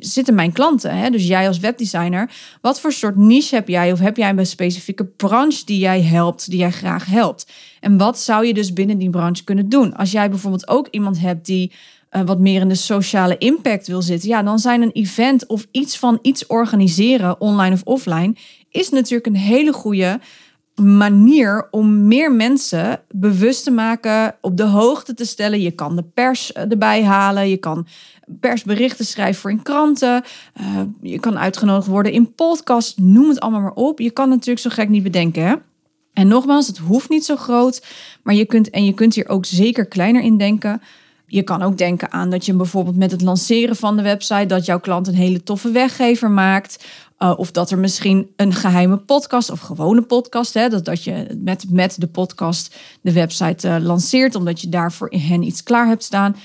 zitten 0.00 0.34
mijn 0.34 0.52
klanten. 0.52 0.96
Hè? 0.96 1.10
Dus 1.10 1.26
jij 1.26 1.46
als 1.46 1.58
webdesigner, 1.58 2.30
wat 2.60 2.80
voor 2.80 2.92
soort 2.92 3.16
niche 3.16 3.54
heb 3.54 3.68
jij 3.68 3.92
of 3.92 3.98
heb 3.98 4.16
jij 4.16 4.30
een 4.30 4.46
specifieke 4.46 5.04
branche 5.04 5.64
die 5.64 5.78
jij 5.78 6.02
helpt, 6.02 6.50
die 6.50 6.58
jij 6.58 6.70
graag 6.70 7.06
helpt? 7.06 7.52
En 7.80 7.98
wat 7.98 8.18
zou 8.18 8.46
je 8.46 8.54
dus 8.54 8.72
binnen 8.72 8.98
die 8.98 9.10
branche 9.10 9.44
kunnen 9.44 9.68
doen? 9.68 9.94
Als 9.94 10.10
jij 10.10 10.30
bijvoorbeeld 10.30 10.68
ook 10.68 10.88
iemand 10.90 11.20
hebt 11.20 11.46
die 11.46 11.72
uh, 12.10 12.22
wat 12.22 12.38
meer 12.38 12.60
in 12.60 12.68
de 12.68 12.74
sociale 12.74 13.38
impact 13.38 13.86
wil 13.86 14.02
zitten, 14.02 14.28
ja, 14.28 14.42
dan 14.42 14.58
zijn 14.58 14.82
een 14.82 14.92
event 14.92 15.46
of 15.46 15.66
iets 15.70 15.98
van 15.98 16.18
iets 16.22 16.46
organiseren, 16.46 17.40
online 17.40 17.74
of 17.74 17.82
offline, 17.84 18.34
is 18.70 18.90
natuurlijk 18.90 19.26
een 19.26 19.36
hele 19.36 19.72
goede 19.72 20.20
manier 20.82 21.68
om 21.70 22.06
meer 22.06 22.32
mensen 22.32 23.00
bewust 23.10 23.64
te 23.64 23.70
maken, 23.70 24.34
op 24.40 24.56
de 24.56 24.64
hoogte 24.64 25.14
te 25.14 25.24
stellen. 25.24 25.60
Je 25.60 25.70
kan 25.70 25.96
de 25.96 26.02
pers 26.02 26.52
eh, 26.52 26.70
erbij 26.70 27.04
halen, 27.04 27.48
je 27.48 27.56
kan 27.56 27.86
persberichten 28.40 29.04
schrijven 29.04 29.40
voor 29.40 29.50
in 29.50 29.62
kranten, 29.62 30.24
uh, 30.60 30.80
je 31.00 31.20
kan 31.20 31.38
uitgenodigd 31.38 31.86
worden 31.86 32.12
in 32.12 32.34
podcasts, 32.34 32.94
noem 32.96 33.28
het 33.28 33.40
allemaal 33.40 33.60
maar 33.60 33.72
op. 33.72 34.00
Je 34.00 34.10
kan 34.10 34.28
natuurlijk 34.28 34.58
zo 34.58 34.70
gek 34.70 34.88
niet 34.88 35.02
bedenken. 35.02 35.46
Hè? 35.46 35.54
En 36.12 36.28
nogmaals, 36.28 36.66
het 36.66 36.78
hoeft 36.78 37.08
niet 37.08 37.24
zo 37.24 37.36
groot, 37.36 37.86
maar 38.22 38.34
je 38.34 38.44
kunt 38.44 38.70
en 38.70 38.84
je 38.84 38.92
kunt 38.94 39.14
hier 39.14 39.28
ook 39.28 39.44
zeker 39.44 39.86
kleiner 39.86 40.22
in 40.22 40.38
denken. 40.38 40.82
Je 41.26 41.42
kan 41.42 41.62
ook 41.62 41.78
denken 41.78 42.12
aan 42.12 42.30
dat 42.30 42.46
je 42.46 42.54
bijvoorbeeld 42.54 42.96
met 42.96 43.10
het 43.10 43.22
lanceren 43.22 43.76
van 43.76 43.96
de 43.96 44.02
website 44.02 44.46
dat 44.46 44.64
jouw 44.66 44.80
klant 44.80 45.08
een 45.08 45.14
hele 45.14 45.42
toffe 45.42 45.70
weggever 45.70 46.30
maakt. 46.30 46.84
Uh, 47.18 47.32
of 47.36 47.50
dat 47.50 47.70
er 47.70 47.78
misschien 47.78 48.30
een 48.36 48.52
geheime 48.52 48.96
podcast 48.96 49.50
of 49.50 49.60
gewone 49.60 50.02
podcast, 50.02 50.54
hè, 50.54 50.68
dat, 50.68 50.84
dat 50.84 51.04
je 51.04 51.38
met, 51.38 51.64
met 51.70 52.00
de 52.00 52.06
podcast 52.06 52.76
de 53.00 53.12
website 53.12 53.68
uh, 53.68 53.76
lanceert, 53.80 54.34
omdat 54.34 54.60
je 54.60 54.68
daarvoor 54.68 55.10
in 55.10 55.20
hen 55.20 55.42
iets 55.42 55.62
klaar 55.62 55.86
hebt 55.86 56.02
staan. 56.02 56.36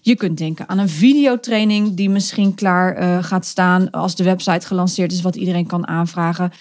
Je 0.00 0.16
kunt 0.16 0.38
denken 0.38 0.68
aan 0.68 0.78
een 0.78 0.88
videotraining 0.88 1.94
die 1.94 2.10
misschien 2.10 2.54
klaar 2.54 3.02
uh, 3.02 3.24
gaat 3.24 3.46
staan 3.46 3.90
als 3.90 4.16
de 4.16 4.24
website 4.24 4.66
gelanceerd 4.66 5.12
is, 5.12 5.22
wat 5.22 5.36
iedereen 5.36 5.66
kan 5.66 5.86
aanvragen. 5.86 6.52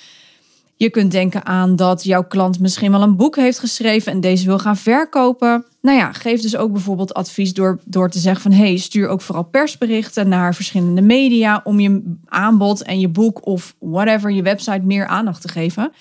Je 0.77 0.89
kunt 0.89 1.12
denken 1.12 1.46
aan 1.46 1.75
dat 1.75 2.03
jouw 2.03 2.24
klant 2.24 2.60
misschien 2.60 2.91
wel 2.91 3.01
een 3.01 3.15
boek 3.15 3.36
heeft 3.36 3.60
geschreven 3.60 4.12
en 4.12 4.20
deze 4.20 4.46
wil 4.46 4.60
gaan 4.60 4.77
verkopen. 4.77 5.65
Nou 5.82 5.98
ja, 5.98 6.12
geef 6.12 6.41
dus 6.41 6.55
ook 6.58 6.72
bijvoorbeeld 6.72 7.13
advies 7.13 7.53
door, 7.53 7.79
door 7.86 8.10
te 8.10 8.20
zeggen 8.20 8.41
van 8.41 8.51
hey, 8.51 8.77
stuur 8.77 9.08
ook 9.08 9.22
vooral 9.22 9.44
persberichten 9.44 10.29
naar 10.29 10.55
verschillende 10.55 11.01
media 11.01 11.62
om 11.63 11.79
je 11.79 12.15
aanbod 12.25 12.84
en 12.84 13.00
je 13.00 13.10
boek 13.10 13.46
of 13.46 13.75
whatever, 13.79 14.32
je 14.32 14.41
website 14.41 14.82
meer 14.84 15.08
aandacht 15.08 15.41
te 15.41 15.48
geven. 15.48 15.91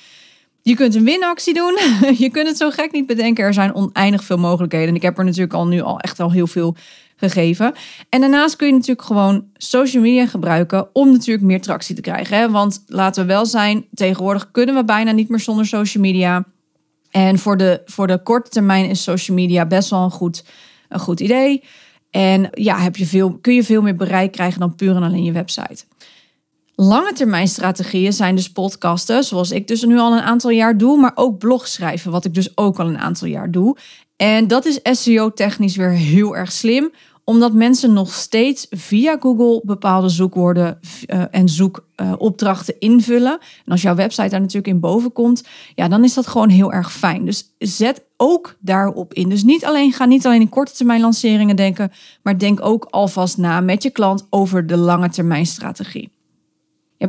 Je 0.62 0.74
kunt 0.74 0.94
een 0.94 1.04
winactie 1.04 1.54
doen. 1.54 1.78
Je 2.24 2.30
kunt 2.30 2.46
het 2.46 2.56
zo 2.56 2.70
gek 2.70 2.92
niet 2.92 3.06
bedenken. 3.06 3.44
Er 3.44 3.54
zijn 3.54 3.74
oneindig 3.74 4.24
veel 4.24 4.36
mogelijkheden. 4.36 4.88
En 4.88 4.94
ik 4.94 5.02
heb 5.02 5.18
er 5.18 5.24
natuurlijk 5.24 5.52
al 5.52 5.66
nu 5.66 5.80
al 5.80 6.00
echt 6.00 6.20
al 6.20 6.32
heel 6.32 6.46
veel 6.46 6.76
gegeven. 7.16 7.72
En 8.08 8.20
daarnaast 8.20 8.56
kun 8.56 8.66
je 8.66 8.72
natuurlijk 8.72 9.06
gewoon 9.06 9.44
social 9.56 10.02
media 10.02 10.26
gebruiken 10.26 10.88
om 10.92 11.12
natuurlijk 11.12 11.46
meer 11.46 11.60
tractie 11.60 11.94
te 11.94 12.00
krijgen. 12.00 12.36
Hè? 12.36 12.50
Want 12.50 12.82
laten 12.86 13.22
we 13.22 13.32
wel 13.32 13.46
zijn, 13.46 13.84
tegenwoordig 13.94 14.50
kunnen 14.50 14.74
we 14.74 14.84
bijna 14.84 15.10
niet 15.10 15.28
meer 15.28 15.40
zonder 15.40 15.66
social 15.66 16.02
media. 16.02 16.44
En 17.10 17.38
voor 17.38 17.56
de, 17.56 17.82
voor 17.84 18.06
de 18.06 18.22
korte 18.22 18.50
termijn 18.50 18.88
is 18.88 19.02
social 19.02 19.36
media 19.36 19.66
best 19.66 19.90
wel 19.90 20.02
een 20.02 20.10
goed, 20.10 20.44
een 20.88 21.00
goed 21.00 21.20
idee. 21.20 21.62
En 22.10 22.48
ja, 22.52 22.78
heb 22.78 22.96
je 22.96 23.06
veel, 23.06 23.38
kun 23.38 23.54
je 23.54 23.64
veel 23.64 23.82
meer 23.82 23.96
bereik 23.96 24.32
krijgen 24.32 24.60
dan 24.60 24.74
puur 24.74 24.96
en 24.96 25.02
alleen 25.02 25.24
je 25.24 25.32
website. 25.32 25.84
Lange 26.76 27.12
termijn 27.12 27.48
strategieën 27.48 28.12
zijn 28.12 28.34
dus 28.34 28.52
podcasten, 28.52 29.24
zoals 29.24 29.50
ik 29.50 29.68
dus 29.68 29.82
nu 29.82 29.98
al 29.98 30.12
een 30.12 30.22
aantal 30.22 30.50
jaar 30.50 30.78
doe, 30.78 31.00
maar 31.00 31.12
ook 31.14 31.38
blog 31.38 31.68
schrijven, 31.68 32.10
wat 32.10 32.24
ik 32.24 32.34
dus 32.34 32.56
ook 32.56 32.78
al 32.78 32.88
een 32.88 32.98
aantal 32.98 33.28
jaar 33.28 33.50
doe. 33.50 33.76
En 34.16 34.48
dat 34.48 34.64
is 34.64 34.80
SEO-technisch 34.82 35.76
weer 35.76 35.90
heel 35.90 36.36
erg 36.36 36.52
slim, 36.52 36.90
omdat 37.24 37.52
mensen 37.52 37.92
nog 37.92 38.12
steeds 38.12 38.66
via 38.70 39.16
Google 39.20 39.60
bepaalde 39.64 40.08
zoekwoorden 40.08 40.78
uh, 41.06 41.22
en 41.30 41.48
zoekopdrachten 41.48 42.74
uh, 42.78 42.90
invullen. 42.90 43.38
En 43.64 43.72
als 43.72 43.82
jouw 43.82 43.94
website 43.94 44.28
daar 44.28 44.40
natuurlijk 44.40 44.66
in 44.74 44.80
boven 44.80 45.12
komt, 45.12 45.44
ja, 45.74 45.88
dan 45.88 46.04
is 46.04 46.14
dat 46.14 46.26
gewoon 46.26 46.48
heel 46.48 46.72
erg 46.72 46.92
fijn. 46.92 47.24
Dus 47.24 47.54
zet 47.58 48.04
ook 48.16 48.56
daarop 48.60 49.14
in. 49.14 49.28
Dus 49.28 49.42
niet 49.42 49.64
alleen, 49.64 49.92
ga 49.92 50.04
niet 50.04 50.26
alleen 50.26 50.40
in 50.40 50.48
korte 50.48 50.72
termijn 50.72 51.00
lanceringen 51.00 51.56
denken, 51.56 51.92
maar 52.22 52.38
denk 52.38 52.64
ook 52.64 52.86
alvast 52.90 53.38
na 53.38 53.60
met 53.60 53.82
je 53.82 53.90
klant 53.90 54.26
over 54.30 54.66
de 54.66 54.76
lange 54.76 55.08
termijn 55.08 55.46
strategie. 55.46 56.13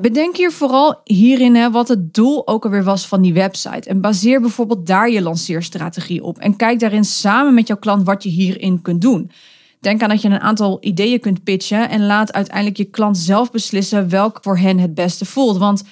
Bedenk 0.01 0.37
hier 0.37 0.51
vooral 0.51 1.01
hierin 1.03 1.71
wat 1.71 1.87
het 1.87 2.13
doel 2.13 2.47
ook 2.47 2.63
alweer 2.63 2.83
was 2.83 3.07
van 3.07 3.21
die 3.21 3.33
website. 3.33 3.89
En 3.89 4.01
baseer 4.01 4.41
bijvoorbeeld 4.41 4.87
daar 4.87 5.09
je 5.09 5.21
lanceerstrategie 5.21 6.23
op. 6.23 6.37
En 6.37 6.55
kijk 6.55 6.79
daarin 6.79 7.03
samen 7.03 7.53
met 7.53 7.67
jouw 7.67 7.77
klant 7.77 8.05
wat 8.05 8.23
je 8.23 8.29
hierin 8.29 8.81
kunt 8.81 9.01
doen. 9.01 9.31
Denk 9.79 10.01
aan 10.01 10.09
dat 10.09 10.21
je 10.21 10.29
een 10.29 10.39
aantal 10.39 10.77
ideeën 10.81 11.19
kunt 11.19 11.43
pitchen 11.43 11.89
en 11.89 12.05
laat 12.05 12.33
uiteindelijk 12.33 12.77
je 12.77 12.83
klant 12.83 13.17
zelf 13.17 13.51
beslissen 13.51 14.09
welk 14.09 14.37
voor 14.41 14.57
hen 14.57 14.79
het 14.79 14.93
beste 14.93 15.25
voelt. 15.25 15.57
Want 15.57 15.83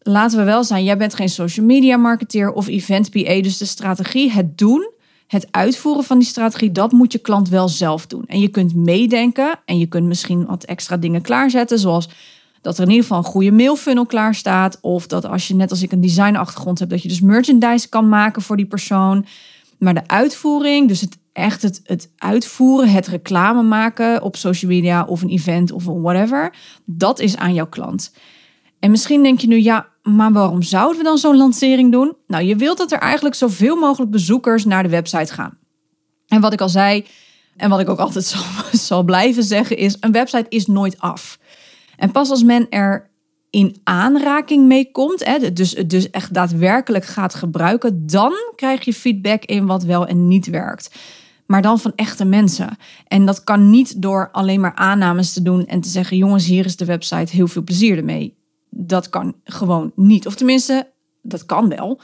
laten 0.00 0.38
we 0.38 0.44
wel 0.44 0.64
zijn, 0.64 0.84
jij 0.84 0.96
bent 0.96 1.14
geen 1.14 1.28
social 1.28 1.66
media 1.66 1.96
marketeer 1.96 2.52
of 2.52 2.66
event 2.66 3.10
PA, 3.10 3.40
dus 3.42 3.58
de 3.58 3.64
strategie, 3.64 4.30
het 4.30 4.58
doen, 4.58 4.90
het 5.26 5.46
uitvoeren 5.50 6.04
van 6.04 6.18
die 6.18 6.28
strategie, 6.28 6.72
dat 6.72 6.92
moet 6.92 7.12
je 7.12 7.18
klant 7.18 7.48
wel 7.48 7.68
zelf 7.68 8.06
doen. 8.06 8.24
En 8.26 8.40
je 8.40 8.48
kunt 8.48 8.74
meedenken 8.74 9.60
en 9.64 9.78
je 9.78 9.86
kunt 9.86 10.06
misschien 10.06 10.46
wat 10.46 10.64
extra 10.64 10.96
dingen 10.96 11.22
klaarzetten, 11.22 11.78
zoals 11.78 12.08
dat 12.60 12.76
er 12.76 12.82
in 12.82 12.88
ieder 12.88 13.02
geval 13.02 13.18
een 13.18 13.24
goede 13.24 13.52
mailfunnel 13.52 14.06
klaar 14.06 14.34
staat. 14.34 14.78
Of 14.80 15.06
dat 15.06 15.24
als 15.24 15.48
je 15.48 15.54
net 15.54 15.70
als 15.70 15.82
ik 15.82 15.92
een 15.92 16.00
designachtergrond 16.00 16.78
hebt, 16.78 16.90
dat 16.90 17.02
je 17.02 17.08
dus 17.08 17.20
merchandise 17.20 17.88
kan 17.88 18.08
maken 18.08 18.42
voor 18.42 18.56
die 18.56 18.66
persoon. 18.66 19.26
Maar 19.78 19.94
de 19.94 20.06
uitvoering, 20.08 20.88
dus 20.88 21.00
het 21.00 21.18
echt 21.32 21.62
het, 21.62 21.80
het 21.84 22.10
uitvoeren, 22.16 22.90
het 22.90 23.06
reclame 23.06 23.62
maken 23.62 24.22
op 24.22 24.36
social 24.36 24.70
media 24.70 25.04
of 25.04 25.22
een 25.22 25.28
event 25.28 25.72
of 25.72 25.86
een 25.86 26.02
whatever, 26.02 26.54
dat 26.84 27.18
is 27.18 27.36
aan 27.36 27.54
jouw 27.54 27.68
klant. 27.68 28.12
En 28.78 28.90
misschien 28.90 29.22
denk 29.22 29.40
je 29.40 29.46
nu, 29.46 29.62
ja, 29.62 29.86
maar 30.02 30.32
waarom 30.32 30.62
zouden 30.62 30.98
we 30.98 31.04
dan 31.04 31.18
zo'n 31.18 31.36
lancering 31.36 31.92
doen? 31.92 32.16
Nou, 32.26 32.44
je 32.44 32.56
wilt 32.56 32.78
dat 32.78 32.92
er 32.92 32.98
eigenlijk 32.98 33.34
zoveel 33.34 33.76
mogelijk 33.76 34.10
bezoekers 34.10 34.64
naar 34.64 34.82
de 34.82 34.88
website 34.88 35.32
gaan. 35.32 35.58
En 36.26 36.40
wat 36.40 36.52
ik 36.52 36.60
al 36.60 36.68
zei, 36.68 37.06
en 37.56 37.70
wat 37.70 37.80
ik 37.80 37.88
ook 37.88 37.98
altijd 37.98 38.24
zal, 38.34 38.42
zal 38.72 39.02
blijven 39.02 39.42
zeggen, 39.42 39.76
is: 39.76 39.96
een 40.00 40.12
website 40.12 40.46
is 40.48 40.66
nooit 40.66 40.98
af. 40.98 41.38
En 41.98 42.10
pas 42.10 42.30
als 42.30 42.42
men 42.42 42.66
er 42.70 43.10
in 43.50 43.76
aanraking 43.84 44.66
mee 44.66 44.90
komt, 44.92 45.24
hè, 45.24 45.52
dus, 45.52 45.70
dus 45.70 46.10
echt 46.10 46.34
daadwerkelijk 46.34 47.04
gaat 47.04 47.34
gebruiken, 47.34 48.06
dan 48.06 48.32
krijg 48.54 48.84
je 48.84 48.92
feedback 48.92 49.44
in 49.44 49.66
wat 49.66 49.82
wel 49.82 50.06
en 50.06 50.28
niet 50.28 50.46
werkt. 50.46 50.98
Maar 51.46 51.62
dan 51.62 51.78
van 51.78 51.92
echte 51.94 52.24
mensen. 52.24 52.76
En 53.06 53.26
dat 53.26 53.44
kan 53.44 53.70
niet 53.70 54.02
door 54.02 54.28
alleen 54.32 54.60
maar 54.60 54.74
aannames 54.74 55.32
te 55.32 55.42
doen 55.42 55.66
en 55.66 55.80
te 55.80 55.88
zeggen: 55.88 56.16
jongens, 56.16 56.46
hier 56.46 56.64
is 56.64 56.76
de 56.76 56.84
website, 56.84 57.36
heel 57.36 57.48
veel 57.48 57.62
plezier 57.62 57.96
ermee. 57.96 58.36
Dat 58.70 59.08
kan 59.08 59.34
gewoon 59.44 59.92
niet. 59.94 60.26
Of 60.26 60.34
tenminste, 60.34 60.92
dat 61.22 61.46
kan 61.46 61.68
wel. 61.68 62.00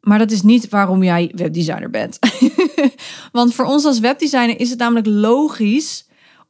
Maar 0.00 0.18
dat 0.18 0.30
is 0.30 0.42
niet 0.42 0.68
waarom 0.68 1.02
jij 1.02 1.32
webdesigner 1.34 1.90
bent. 1.90 2.18
Want 3.32 3.54
voor 3.54 3.64
ons 3.64 3.84
als 3.84 3.98
webdesigner 3.98 4.60
is 4.60 4.70
het 4.70 4.78
namelijk 4.78 5.06
logisch 5.06 6.05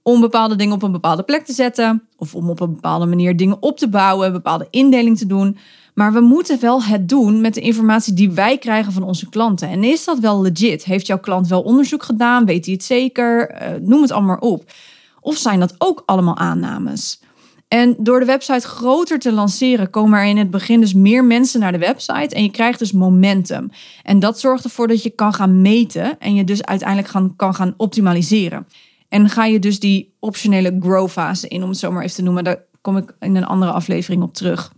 om 0.06 0.20
bepaalde 0.20 0.56
dingen 0.56 0.75
op 0.75 0.82
een 0.82 0.92
bepaalde 0.92 1.22
plek 1.22 1.44
te 1.44 1.52
zetten. 1.52 2.02
Of 2.16 2.34
om 2.34 2.50
op 2.50 2.60
een 2.60 2.75
bepaalde 2.75 3.06
manier 3.06 3.36
dingen 3.36 3.56
op 3.60 3.78
te 3.78 3.88
bouwen, 3.88 4.32
bepaalde 4.32 4.66
indeling 4.70 5.18
te 5.18 5.26
doen. 5.26 5.58
Maar 5.94 6.12
we 6.12 6.20
moeten 6.20 6.60
wel 6.60 6.82
het 6.82 7.08
doen 7.08 7.40
met 7.40 7.54
de 7.54 7.60
informatie 7.60 8.14
die 8.14 8.30
wij 8.30 8.58
krijgen 8.58 8.92
van 8.92 9.02
onze 9.02 9.28
klanten. 9.28 9.68
En 9.68 9.84
is 9.84 10.04
dat 10.04 10.18
wel 10.18 10.42
legit? 10.42 10.84
Heeft 10.84 11.06
jouw 11.06 11.18
klant 11.18 11.48
wel 11.48 11.62
onderzoek 11.62 12.02
gedaan? 12.02 12.44
Weet 12.44 12.64
hij 12.64 12.75
het 12.75 12.84
zeker? 12.84 13.50
Uh, 13.50 13.68
noem 13.80 14.02
het 14.02 14.10
allemaal 14.10 14.36
op. 14.36 14.72
Of 15.20 15.36
zijn 15.36 15.60
dat 15.60 15.75
ook 15.78 16.02
allemaal 16.06 16.36
aannames? 16.36 17.20
En 17.68 17.96
door 17.98 18.20
de 18.20 18.26
website 18.26 18.66
groter 18.66 19.18
te 19.18 19.32
lanceren, 19.32 19.90
komen 19.90 20.18
er 20.18 20.25
in 20.25 20.36
het 20.36 20.50
begin 20.50 20.80
dus 20.80 20.94
meer 20.94 21.25
mensen 21.25 21.60
naar 21.60 21.72
de 21.72 21.78
website. 21.78 22.34
En 22.34 22.42
je 22.42 22.50
krijgt 22.50 22.78
dus 22.78 22.92
momentum. 22.92 23.70
En 24.02 24.18
dat 24.18 24.40
zorgt 24.40 24.64
ervoor 24.64 24.88
dat 24.88 25.02
je 25.02 25.10
kan 25.10 25.34
gaan 25.34 25.62
meten 25.62 26.18
en 26.18 26.34
je 26.34 26.44
dus 26.44 26.64
uiteindelijk 26.64 27.08
gaan, 27.08 27.36
kan 27.36 27.54
gaan 27.54 27.75
optimaliseren. 27.76 28.66
En 29.08 29.28
ga 29.28 29.44
je 29.44 29.58
dus 29.58 29.80
die 29.80 30.14
optionele 30.20 30.76
grow 30.80 31.08
fase 31.08 31.48
in, 31.48 31.62
om 31.62 31.68
het 31.68 31.78
zo 31.78 31.92
maar 31.92 32.02
even 32.02 32.14
te 32.14 32.22
noemen. 32.22 32.44
Daar 32.44 32.62
kom 32.80 32.96
ik 32.96 33.14
in 33.20 33.36
een 33.36 33.44
andere 33.44 33.72
aflevering 33.72 34.22
op 34.22 34.34
terug. 34.34 34.72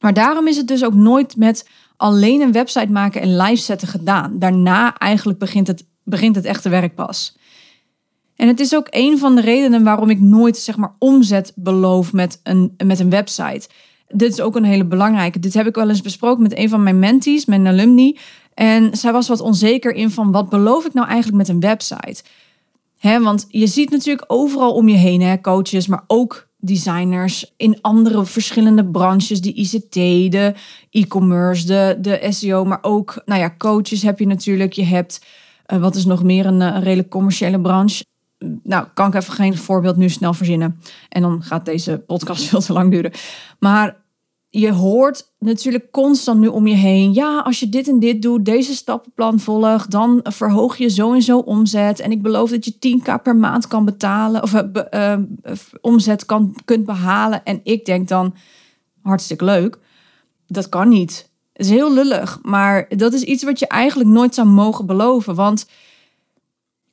Maar 0.00 0.14
daarom 0.14 0.46
is 0.46 0.56
het 0.56 0.68
dus 0.68 0.84
ook 0.84 0.94
nooit 0.94 1.36
met 1.36 1.68
alleen 1.96 2.40
een 2.40 2.52
website 2.52 2.92
maken 2.92 3.20
en 3.20 3.36
live 3.36 3.62
zetten 3.62 3.88
gedaan. 3.88 4.38
Daarna 4.38 4.96
eigenlijk 4.96 5.38
begint 5.38 5.66
het, 5.66 5.86
begint 6.04 6.36
het 6.36 6.44
echte 6.44 6.68
werk 6.68 6.94
pas. 6.94 7.36
En 8.36 8.48
het 8.48 8.60
is 8.60 8.74
ook 8.74 8.86
een 8.90 9.18
van 9.18 9.34
de 9.34 9.40
redenen 9.40 9.84
waarom 9.84 10.10
ik 10.10 10.20
nooit 10.20 10.56
zeg 10.56 10.76
maar 10.76 10.94
omzet 10.98 11.52
beloof 11.54 12.12
met 12.12 12.40
een, 12.42 12.74
met 12.84 13.00
een 13.00 13.10
website. 13.10 13.68
Dit 14.08 14.32
is 14.32 14.40
ook 14.40 14.56
een 14.56 14.64
hele 14.64 14.84
belangrijke. 14.84 15.38
Dit 15.38 15.54
heb 15.54 15.66
ik 15.66 15.74
wel 15.74 15.88
eens 15.88 16.02
besproken 16.02 16.42
met 16.42 16.56
een 16.56 16.68
van 16.68 16.82
mijn 16.82 16.98
mentees, 16.98 17.44
mijn 17.44 17.66
alumni. 17.66 18.18
En 18.54 18.96
zij 18.96 19.12
was 19.12 19.28
wat 19.28 19.40
onzeker 19.40 19.94
in 19.94 20.10
van 20.10 20.32
wat 20.32 20.48
beloof 20.48 20.84
ik 20.84 20.92
nou 20.92 21.06
eigenlijk 21.06 21.36
met 21.36 21.48
een 21.48 21.60
website? 21.60 22.22
Want 23.06 23.46
je 23.48 23.66
ziet 23.66 23.90
natuurlijk 23.90 24.24
overal 24.26 24.72
om 24.72 24.88
je 24.88 24.96
heen 24.96 25.22
hè, 25.22 25.40
coaches, 25.40 25.86
maar 25.86 26.04
ook 26.06 26.48
designers 26.58 27.52
in 27.56 27.78
andere 27.80 28.24
verschillende 28.24 28.86
branches, 28.86 29.40
die 29.40 29.54
ICT, 29.54 30.32
de 30.32 30.54
e-commerce, 30.90 31.66
de, 31.66 31.96
de 32.00 32.26
SEO, 32.28 32.64
maar 32.64 32.78
ook, 32.82 33.22
nou 33.24 33.40
ja, 33.40 33.54
coaches 33.58 34.02
heb 34.02 34.18
je 34.18 34.26
natuurlijk. 34.26 34.72
Je 34.72 34.84
hebt, 34.84 35.24
uh, 35.72 35.78
wat 35.78 35.94
is 35.94 36.04
nog 36.04 36.22
meer 36.22 36.46
een, 36.46 36.60
een 36.60 36.82
redelijk 36.82 37.08
commerciële 37.08 37.60
branche? 37.60 38.04
Nou, 38.62 38.86
kan 38.94 39.08
ik 39.08 39.14
even 39.14 39.32
geen 39.32 39.56
voorbeeld 39.56 39.96
nu 39.96 40.08
snel 40.08 40.34
verzinnen. 40.34 40.80
En 41.08 41.22
dan 41.22 41.42
gaat 41.42 41.64
deze 41.64 41.98
podcast 41.98 42.44
veel 42.48 42.60
te 42.60 42.72
lang 42.72 42.90
duren. 42.90 43.12
Maar 43.58 43.96
je 44.60 44.72
hoort 44.72 45.32
natuurlijk 45.38 45.90
constant 45.90 46.40
nu 46.40 46.46
om 46.46 46.66
je 46.66 46.74
heen. 46.74 47.12
Ja, 47.12 47.38
als 47.38 47.60
je 47.60 47.68
dit 47.68 47.88
en 47.88 47.98
dit 47.98 48.22
doet, 48.22 48.44
deze 48.44 48.74
stappenplan 48.74 49.40
volgt, 49.40 49.90
dan 49.90 50.20
verhoog 50.22 50.76
je 50.76 50.88
zo 50.88 51.12
en 51.12 51.22
zo 51.22 51.38
omzet. 51.38 52.00
En 52.00 52.10
ik 52.10 52.22
beloof 52.22 52.50
dat 52.50 52.64
je 52.64 52.98
10k 53.00 53.22
per 53.22 53.36
maand 53.36 53.66
kan 53.66 53.84
betalen 53.84 54.42
of 54.42 54.54
uh, 54.54 54.62
uh, 54.90 55.16
omzet 55.80 56.26
kan, 56.26 56.54
kunt 56.64 56.86
behalen. 56.86 57.44
En 57.44 57.60
ik 57.62 57.84
denk 57.84 58.08
dan, 58.08 58.34
hartstikke 59.02 59.44
leuk. 59.44 59.78
Dat 60.46 60.68
kan 60.68 60.88
niet. 60.88 61.30
Is 61.52 61.70
heel 61.70 61.92
lullig, 61.92 62.38
maar 62.42 62.88
dat 62.88 63.12
is 63.12 63.22
iets 63.22 63.42
wat 63.42 63.58
je 63.58 63.66
eigenlijk 63.66 64.10
nooit 64.10 64.34
zou 64.34 64.48
mogen 64.48 64.86
beloven. 64.86 65.34
Want 65.34 65.66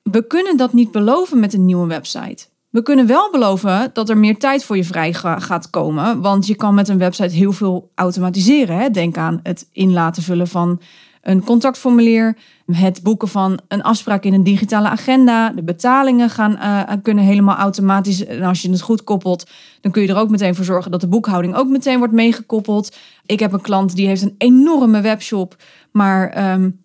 we 0.01 0.27
kunnen 0.27 0.57
dat 0.57 0.73
niet 0.73 0.91
beloven 0.91 1.39
met 1.39 1.53
een 1.53 1.65
nieuwe 1.65 1.87
website. 1.87 2.47
We 2.73 2.81
kunnen 2.81 3.07
wel 3.07 3.31
beloven 3.31 3.89
dat 3.93 4.09
er 4.09 4.17
meer 4.17 4.37
tijd 4.37 4.63
voor 4.63 4.77
je 4.77 4.83
vrij 4.83 5.13
gaat 5.13 5.69
komen. 5.69 6.21
Want 6.21 6.47
je 6.47 6.55
kan 6.55 6.73
met 6.73 6.89
een 6.89 6.97
website 6.97 7.35
heel 7.35 7.51
veel 7.51 7.91
automatiseren. 7.95 8.77
Hè? 8.77 8.89
Denk 8.89 9.17
aan 9.17 9.39
het 9.43 9.67
in 9.71 9.91
laten 9.91 10.23
vullen 10.23 10.47
van 10.47 10.81
een 11.21 11.43
contactformulier. 11.43 12.37
Het 12.71 13.03
boeken 13.03 13.27
van 13.27 13.59
een 13.67 13.83
afspraak 13.83 14.23
in 14.23 14.33
een 14.33 14.43
digitale 14.43 14.87
agenda. 14.87 15.49
De 15.49 15.63
betalingen 15.63 16.29
gaan, 16.29 16.51
uh, 16.51 16.93
kunnen 17.01 17.23
helemaal 17.23 17.55
automatisch. 17.55 18.25
En 18.25 18.41
als 18.41 18.61
je 18.61 18.69
het 18.69 18.81
goed 18.81 19.03
koppelt, 19.03 19.49
dan 19.81 19.91
kun 19.91 20.01
je 20.01 20.07
er 20.07 20.17
ook 20.17 20.29
meteen 20.29 20.55
voor 20.55 20.65
zorgen 20.65 20.91
dat 20.91 21.01
de 21.01 21.07
boekhouding 21.07 21.55
ook 21.55 21.67
meteen 21.67 21.97
wordt 21.97 22.13
meegekoppeld. 22.13 22.95
Ik 23.25 23.39
heb 23.39 23.53
een 23.53 23.61
klant 23.61 23.95
die 23.95 24.07
heeft 24.07 24.21
een 24.21 24.35
enorme 24.37 25.01
webshop. 25.01 25.55
Maar 25.91 26.51
um, 26.51 26.83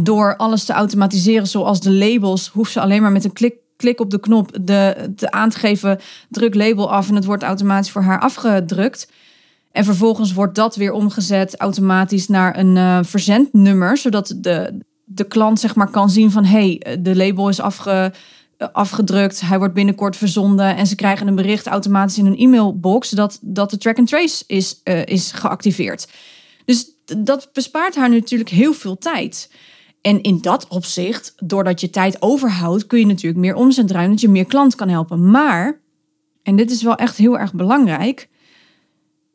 door 0.00 0.36
alles 0.36 0.64
te 0.64 0.72
automatiseren, 0.72 1.46
zoals 1.46 1.80
de 1.80 1.92
labels, 1.92 2.48
hoeft 2.48 2.72
ze 2.72 2.80
alleen 2.80 3.02
maar 3.02 3.12
met 3.12 3.24
een 3.24 3.32
klik 3.32 3.64
klik 3.76 4.00
op 4.00 4.10
de 4.10 4.20
knop 4.20 4.58
de, 4.60 5.12
te 5.16 5.30
aan 5.30 5.50
te 5.50 5.58
geven, 5.58 6.00
druk 6.28 6.54
label 6.54 6.90
af 6.90 7.08
en 7.08 7.14
het 7.14 7.24
wordt 7.24 7.42
automatisch 7.42 7.90
voor 7.90 8.02
haar 8.02 8.20
afgedrukt. 8.20 9.10
En 9.72 9.84
vervolgens 9.84 10.32
wordt 10.32 10.54
dat 10.54 10.76
weer 10.76 10.92
omgezet 10.92 11.56
automatisch 11.56 12.28
naar 12.28 12.58
een 12.58 12.76
uh, 12.76 12.98
verzendnummer, 13.02 13.96
zodat 13.96 14.34
de, 14.36 14.78
de 15.04 15.24
klant 15.24 15.60
zeg 15.60 15.74
maar 15.74 15.90
kan 15.90 16.10
zien 16.10 16.30
van 16.30 16.44
hé, 16.44 16.78
hey, 16.78 17.02
de 17.02 17.16
label 17.16 17.48
is 17.48 17.60
afge, 17.60 18.12
afgedrukt, 18.72 19.40
hij 19.40 19.58
wordt 19.58 19.74
binnenkort 19.74 20.16
verzonden 20.16 20.76
en 20.76 20.86
ze 20.86 20.94
krijgen 20.94 21.26
een 21.26 21.34
bericht 21.34 21.66
automatisch 21.66 22.18
in 22.18 22.24
hun 22.24 22.38
e-mailbox 22.38 23.10
dat, 23.10 23.38
dat 23.42 23.70
de 23.70 23.78
track 23.78 23.98
and 23.98 24.08
trace 24.08 24.44
is, 24.46 24.80
uh, 24.84 25.06
is 25.06 25.32
geactiveerd. 25.32 26.08
Dus 26.64 26.90
dat 27.04 27.48
bespaart 27.52 27.96
haar 27.96 28.10
natuurlijk 28.10 28.50
heel 28.50 28.72
veel 28.72 28.98
tijd. 28.98 29.50
En 30.06 30.22
in 30.22 30.38
dat 30.40 30.68
opzicht, 30.68 31.34
doordat 31.36 31.80
je 31.80 31.90
tijd 31.90 32.22
overhoudt, 32.22 32.86
kun 32.86 32.98
je 32.98 33.06
natuurlijk 33.06 33.40
meer 33.40 33.54
omzet 33.54 33.88
draaien, 33.88 34.10
dat 34.10 34.20
je 34.20 34.28
meer 34.28 34.44
klant 34.44 34.74
kan 34.74 34.88
helpen. 34.88 35.30
Maar, 35.30 35.80
en 36.42 36.56
dit 36.56 36.70
is 36.70 36.82
wel 36.82 36.94
echt 36.94 37.16
heel 37.16 37.38
erg 37.38 37.54
belangrijk, 37.54 38.28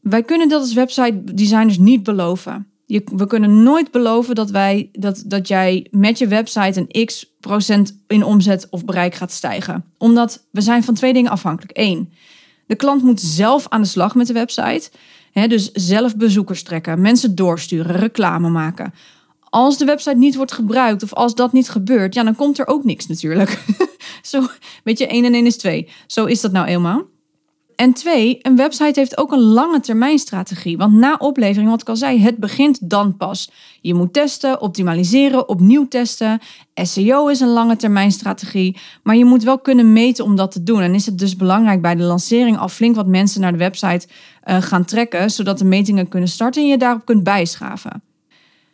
wij 0.02 0.24
kunnen 0.24 0.50
dat 0.50 0.62
als 0.62 0.74
website 0.74 1.34
designers 1.34 1.78
niet 1.78 2.04
beloven. 2.04 2.68
Je, 2.86 3.02
we 3.16 3.28
kunnen 3.28 3.64
nooit 3.64 3.92
beloven 3.92 4.36
dat, 4.36 4.50
wij, 4.50 4.90
dat, 4.92 5.24
dat 5.26 5.48
jij 5.48 5.88
met 5.90 6.18
je 6.18 6.28
website 6.28 6.88
een 6.88 7.06
x 7.06 7.36
procent 7.40 8.04
in 8.08 8.24
omzet 8.24 8.68
of 8.70 8.86
bereik 8.86 9.16
gaat 9.16 9.32
stijgen. 9.32 9.86
Omdat 9.98 10.48
we 10.52 10.62
zijn 10.62 10.84
van 10.84 10.94
twee 10.94 11.14
dingen 11.14 11.32
afhankelijk. 11.32 11.78
Eén, 11.78 12.12
de 12.68 12.76
klant 12.76 13.04
moet 13.04 13.22
zelf 13.22 13.66
aan 13.70 13.82
de 13.82 13.88
slag 13.88 14.16
met 14.16 14.28
de 14.28 14.34
website. 14.34 14.90
Dus 15.34 15.72
zelf 15.72 16.16
bezoekers 16.16 16.64
trekken, 16.64 17.02
mensen 17.02 17.36
doorsturen, 17.36 17.96
reclame 17.96 18.50
maken. 18.50 18.94
Als 19.54 19.78
de 19.78 19.86
website 19.86 20.18
niet 20.18 20.36
wordt 20.36 20.52
gebruikt 20.52 21.04
of 21.04 21.14
als 21.14 21.36
dat 21.36 21.52
niet 21.52 21.70
gebeurt, 21.70 22.14
ja, 22.14 22.24
dan 22.24 22.36
komt 22.36 22.60
er 22.60 22.68
ook 22.68 22.84
niks 22.84 23.08
natuurlijk. 23.08 23.64
Zo, 24.22 24.48
weet 24.84 24.98
je, 24.98 25.08
1 25.08 25.26
en 25.26 25.34
1 25.34 25.46
is 25.46 25.58
2. 25.58 25.88
Zo 26.08 26.26
is 26.26 26.42
dat 26.42 26.52
nou 26.52 26.68
eenmaal. 26.68 27.04
En 27.76 27.94
twee, 27.94 28.40
een 28.42 28.56
website 28.56 29.00
heeft 29.00 29.18
ook 29.18 29.32
een 29.32 29.42
lange 29.42 29.80
termijn 29.80 30.20
strategie. 30.20 30.78
Want 30.78 30.94
na 30.94 31.16
oplevering, 31.18 31.70
wat 31.70 31.82
ik 31.82 31.90
al 31.90 31.96
zei, 31.96 32.22
het 32.22 32.38
begint 32.38 32.90
dan 32.90 33.18
pas. 33.18 33.52
Je 33.82 33.94
moet 33.94 34.14
testen, 34.14 34.62
optimaliseren, 34.62 35.50
opnieuw 35.50 35.88
testen. 35.88 36.40
SEO 36.74 37.28
is 37.28 37.40
een 37.40 37.48
lange 37.48 37.76
termijn 37.76 38.12
strategie. 38.12 38.78
Maar 39.04 39.16
je 39.16 39.26
moet 39.26 39.44
wel 39.44 39.60
kunnen 39.60 39.94
meten 39.94 40.24
om 40.24 40.36
dat 40.36 40.52
te 40.52 40.64
doen. 40.64 40.82
En 40.82 40.94
is 40.94 41.06
het 41.06 41.20
dus 41.20 41.36
belangrijk 41.36 41.82
bij 41.82 41.96
de 41.96 42.04
lancering 42.04 42.58
al 42.58 42.70
flink 42.70 42.96
wat 42.96 43.08
mensen 43.08 43.42
naar 43.42 43.52
de 43.52 43.58
website 43.58 44.08
uh, 44.46 44.62
gaan 44.62 44.86
trekken. 44.86 45.32
Zodat 45.32 45.58
de 45.58 45.66
metingen 45.66 46.08
kunnen 46.08 46.30
starten 46.30 46.62
en 46.62 46.68
je 46.68 46.78
daarop 46.78 47.06
kunt 47.06 47.24
bijschaven. 47.24 48.11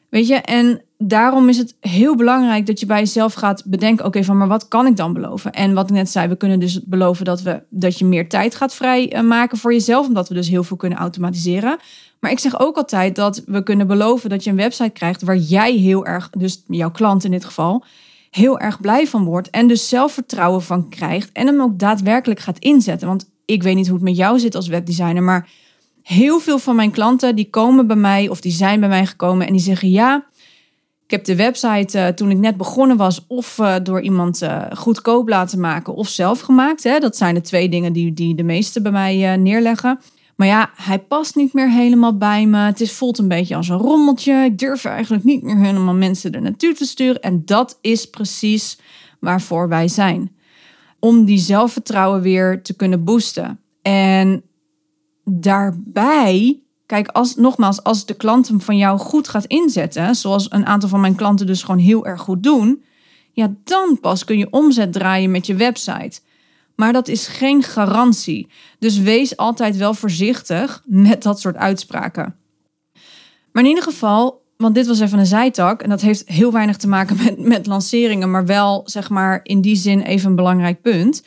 Weet 0.10 0.28
je, 0.28 0.36
en 0.36 0.82
daarom 0.98 1.50
is 1.50 1.58
het 1.58 1.76
heel 1.80 2.16
belangrijk 2.16 2.66
dat 2.66 2.80
je 2.80 2.86
bij 2.86 3.00
jezelf 3.00 3.34
gaat 3.34 3.64
bedenken: 3.66 4.06
oké, 4.06 4.24
van 4.24 4.38
maar 4.38 4.48
wat 4.48 4.68
kan 4.68 4.86
ik 4.86 4.96
dan 4.96 5.14
beloven? 5.14 5.52
En 5.52 5.74
wat 5.74 5.90
ik 5.90 5.96
net 5.96 6.10
zei, 6.10 6.28
we 6.28 6.36
kunnen 6.36 6.60
dus 6.60 6.84
beloven 6.84 7.26
dat, 7.26 7.42
we, 7.42 7.64
dat 7.70 8.00
je 8.00 8.06
meer 8.06 8.30
tijd 8.30 8.56
gaat 8.56 8.74
vrijmaken 8.74 9.58
voor 9.58 9.74
jezelf, 9.74 10.08
omdat 10.08 10.28
we 10.28 10.34
dus 10.34 10.50
heel 10.50 10.64
veel 10.64 10.78
kunnen 10.78 10.98
automatiseren. 10.98 11.78
Maar 12.20 12.32
ik 12.32 12.40
zeg 12.40 12.60
ook 12.60 12.78
altijd 12.78 13.16
dat 13.16 13.44
we 13.46 13.64
kunnen 13.64 13.88
beloven 13.88 14.30
dat 14.30 14.44
je 14.44 14.50
een 14.50 14.56
website 14.56 14.90
krijgt 14.90 15.22
waar 15.22 15.38
jij 15.38 15.74
heel 15.74 16.06
erg, 16.06 16.30
dus 16.30 16.64
jouw 16.68 16.92
klant 16.92 17.24
in 17.24 17.32
dit 17.32 17.46
geval, 17.46 17.84
heel 18.30 18.60
erg 18.60 18.82
blij 18.82 19.08
van 19.08 19.24
wordt 19.24 19.50
en 19.50 19.68
dus 19.68 19.90
zelfvertrouwen 19.90 20.62
van 20.62 20.90
krijgt 20.90 21.32
en 21.32 21.48
hem 21.48 21.62
ook 21.62 21.80
daadwerkelijk 21.80 22.40
gaat 22.40 22.60
inzetten. 22.60 23.08
Want 23.08 23.30
ik 23.46 23.64
weet 23.64 23.76
niet 23.76 23.88
hoe 23.88 23.96
het 23.96 24.06
met 24.06 24.18
jou 24.18 24.40
zit 24.40 24.56
als 24.56 24.68
webdesigner, 24.68 25.24
maar 25.24 25.50
heel 26.08 26.40
veel 26.40 26.60
van 26.60 26.76
mijn 26.76 26.92
klanten 26.92 27.36
die 27.36 27.50
komen 27.50 27.88
bij 27.88 27.96
mij 27.96 28.30
of 28.30 28.42
die 28.42 28.52
zijn 28.52 28.80
bij 28.80 28.90
mij 28.90 29.06
gekomen 29.06 29.48
en 29.48 29.54
die 29.54 29.62
zeggen 29.62 29.90
ja, 29.90 30.26
ik 31.06 31.12
heb 31.12 31.26
de 31.26 31.36
website 31.36 31.98
uh, 31.98 32.08
toen 32.08 32.32
ik 32.32 32.38
net 32.38 32.58
begonnen 32.58 32.98
was 32.98 33.26
of 33.28 33.58
uh, 33.58 33.76
door 33.84 34.02
iemand 34.02 34.42
uh, 34.42 34.64
goedkoop 34.74 35.30
laten 35.30 35.60
maken 35.60 35.96
of 35.96 36.08
zelf 36.08 36.40
gemaakt. 36.40 36.84
Hè. 36.84 37.00
Dat 37.00 37.18
zijn 37.18 37.34
de 37.34 37.42
twee 37.42 37.70
dingen 37.70 37.94
die, 37.94 38.14
die 38.14 38.36
de 38.36 38.44
meesten 38.44 38.84
bij 38.84 38.92
mij 38.92 39.38
neerleggen. 39.38 40.00
Maar 40.36 40.48
ja, 40.48 40.70
hij 40.76 41.00
past 41.00 41.36
niet 41.36 41.54
meer 41.54 41.72
helemaal 41.72 42.18
bij 42.18 42.46
me. 42.46 42.58
Het 42.58 42.82
is, 42.82 42.92
voelt 42.92 43.18
een 43.18 43.28
beetje 43.28 43.56
als 43.56 43.70
een 43.70 43.78
rommeltje. 43.78 44.34
Ik 44.34 44.58
durf 44.58 44.86
eigenlijk 44.86 45.24
niet 45.24 45.44
meer 45.44 45.58
helemaal 45.58 45.94
mensen 45.94 46.32
er 46.32 46.42
naartoe 46.42 46.74
te 46.74 46.86
sturen. 46.86 47.22
En 47.22 47.42
dat 47.46 47.78
is 47.82 48.10
precies 48.10 48.80
waarvoor 49.20 49.70
wij 49.70 49.88
zijn. 49.88 50.36
Om 51.00 51.26
die 51.26 51.40
zelfvertrouwen 51.40 52.22
weer 52.22 52.62
te 52.62 52.76
kunnen 52.76 53.04
boosten. 53.04 53.60
En 53.82 54.44
daarbij, 55.29 56.60
kijk, 56.86 57.07
als, 57.07 57.36
nogmaals, 57.36 57.84
als 57.84 58.05
de 58.05 58.13
klant 58.13 58.48
hem 58.48 58.62
van 58.62 58.77
jou 58.77 59.00
goed 59.00 59.27
gaat 59.27 59.46
inzetten, 59.46 60.15
zoals 60.15 60.51
een 60.51 60.65
aantal 60.65 60.89
van 60.89 61.01
mijn 61.01 61.15
klanten 61.15 61.46
dus 61.46 61.63
gewoon 61.63 61.79
heel 61.79 62.05
erg 62.05 62.22
goed 62.22 62.43
doen, 62.43 62.84
ja, 63.31 63.53
dan 63.63 63.98
pas 64.01 64.24
kun 64.24 64.38
je 64.38 64.51
omzet 64.51 64.93
draaien 64.93 65.31
met 65.31 65.46
je 65.46 65.55
website. 65.55 66.19
Maar 66.75 66.93
dat 66.93 67.07
is 67.07 67.27
geen 67.27 67.63
garantie. 67.63 68.48
Dus 68.79 69.00
wees 69.00 69.38
altijd 69.38 69.77
wel 69.77 69.93
voorzichtig 69.93 70.84
met 70.86 71.24
dat 71.24 71.39
soort 71.39 71.55
uitspraken. 71.55 72.36
Maar 73.51 73.63
in 73.63 73.69
ieder 73.69 73.84
geval, 73.84 74.46
want 74.57 74.75
dit 74.75 74.88
was 74.88 75.00
even 75.00 75.19
een 75.19 75.25
zijtak 75.25 75.81
en 75.81 75.89
dat 75.89 76.01
heeft 76.01 76.29
heel 76.29 76.51
weinig 76.51 76.77
te 76.77 76.88
maken 76.88 77.17
met, 77.24 77.39
met 77.39 77.65
lanceringen, 77.65 78.31
maar 78.31 78.46
wel 78.46 78.81
zeg 78.86 79.10
maar 79.10 79.39
in 79.43 79.62
die 79.62 79.75
zin 79.75 80.01
even 80.01 80.29
een 80.29 80.36
belangrijk 80.36 80.81
punt. 80.81 81.24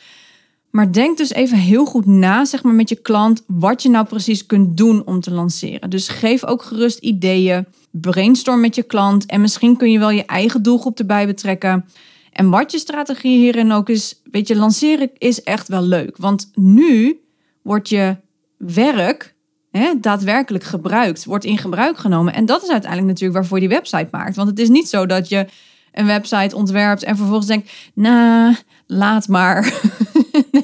Maar 0.71 0.91
denk 0.91 1.17
dus 1.17 1.31
even 1.31 1.57
heel 1.57 1.85
goed 1.85 2.05
na, 2.05 2.45
zeg 2.45 2.63
maar, 2.63 2.73
met 2.73 2.89
je 2.89 2.95
klant, 2.95 3.43
wat 3.47 3.83
je 3.83 3.89
nou 3.89 4.05
precies 4.05 4.45
kunt 4.45 4.77
doen 4.77 5.05
om 5.05 5.19
te 5.19 5.31
lanceren. 5.31 5.89
Dus 5.89 6.07
geef 6.07 6.45
ook 6.45 6.61
gerust 6.61 6.99
ideeën, 6.99 7.65
brainstorm 7.91 8.59
met 8.59 8.75
je 8.75 8.83
klant 8.83 9.25
en 9.25 9.41
misschien 9.41 9.77
kun 9.77 9.91
je 9.91 9.99
wel 9.99 10.09
je 10.09 10.25
eigen 10.25 10.63
doelgroep 10.63 10.99
erbij 10.99 11.25
betrekken. 11.25 11.85
En 12.31 12.49
wat 12.49 12.71
je 12.71 12.77
strategie 12.77 13.37
hierin 13.37 13.71
ook 13.71 13.89
is, 13.89 14.21
weet 14.31 14.47
je, 14.47 14.55
lanceren 14.55 15.09
is 15.17 15.43
echt 15.43 15.67
wel 15.67 15.81
leuk. 15.81 16.17
Want 16.17 16.51
nu 16.53 17.21
wordt 17.61 17.89
je 17.89 18.15
werk 18.57 19.35
hè, 19.71 19.91
daadwerkelijk 19.99 20.63
gebruikt, 20.63 21.25
wordt 21.25 21.45
in 21.45 21.57
gebruik 21.57 21.97
genomen. 21.97 22.33
En 22.33 22.45
dat 22.45 22.63
is 22.63 22.69
uiteindelijk 22.69 23.11
natuurlijk 23.11 23.39
waarvoor 23.39 23.59
je 23.59 23.67
die 23.67 23.77
website 23.77 24.07
maakt. 24.11 24.35
Want 24.35 24.49
het 24.49 24.59
is 24.59 24.69
niet 24.69 24.89
zo 24.89 25.05
dat 25.05 25.29
je 25.29 25.45
een 25.91 26.05
website 26.05 26.55
ontwerpt 26.55 27.03
en 27.03 27.15
vervolgens 27.15 27.47
denkt, 27.47 27.71
nou, 27.93 28.55
laat 28.87 29.27
maar. 29.27 29.63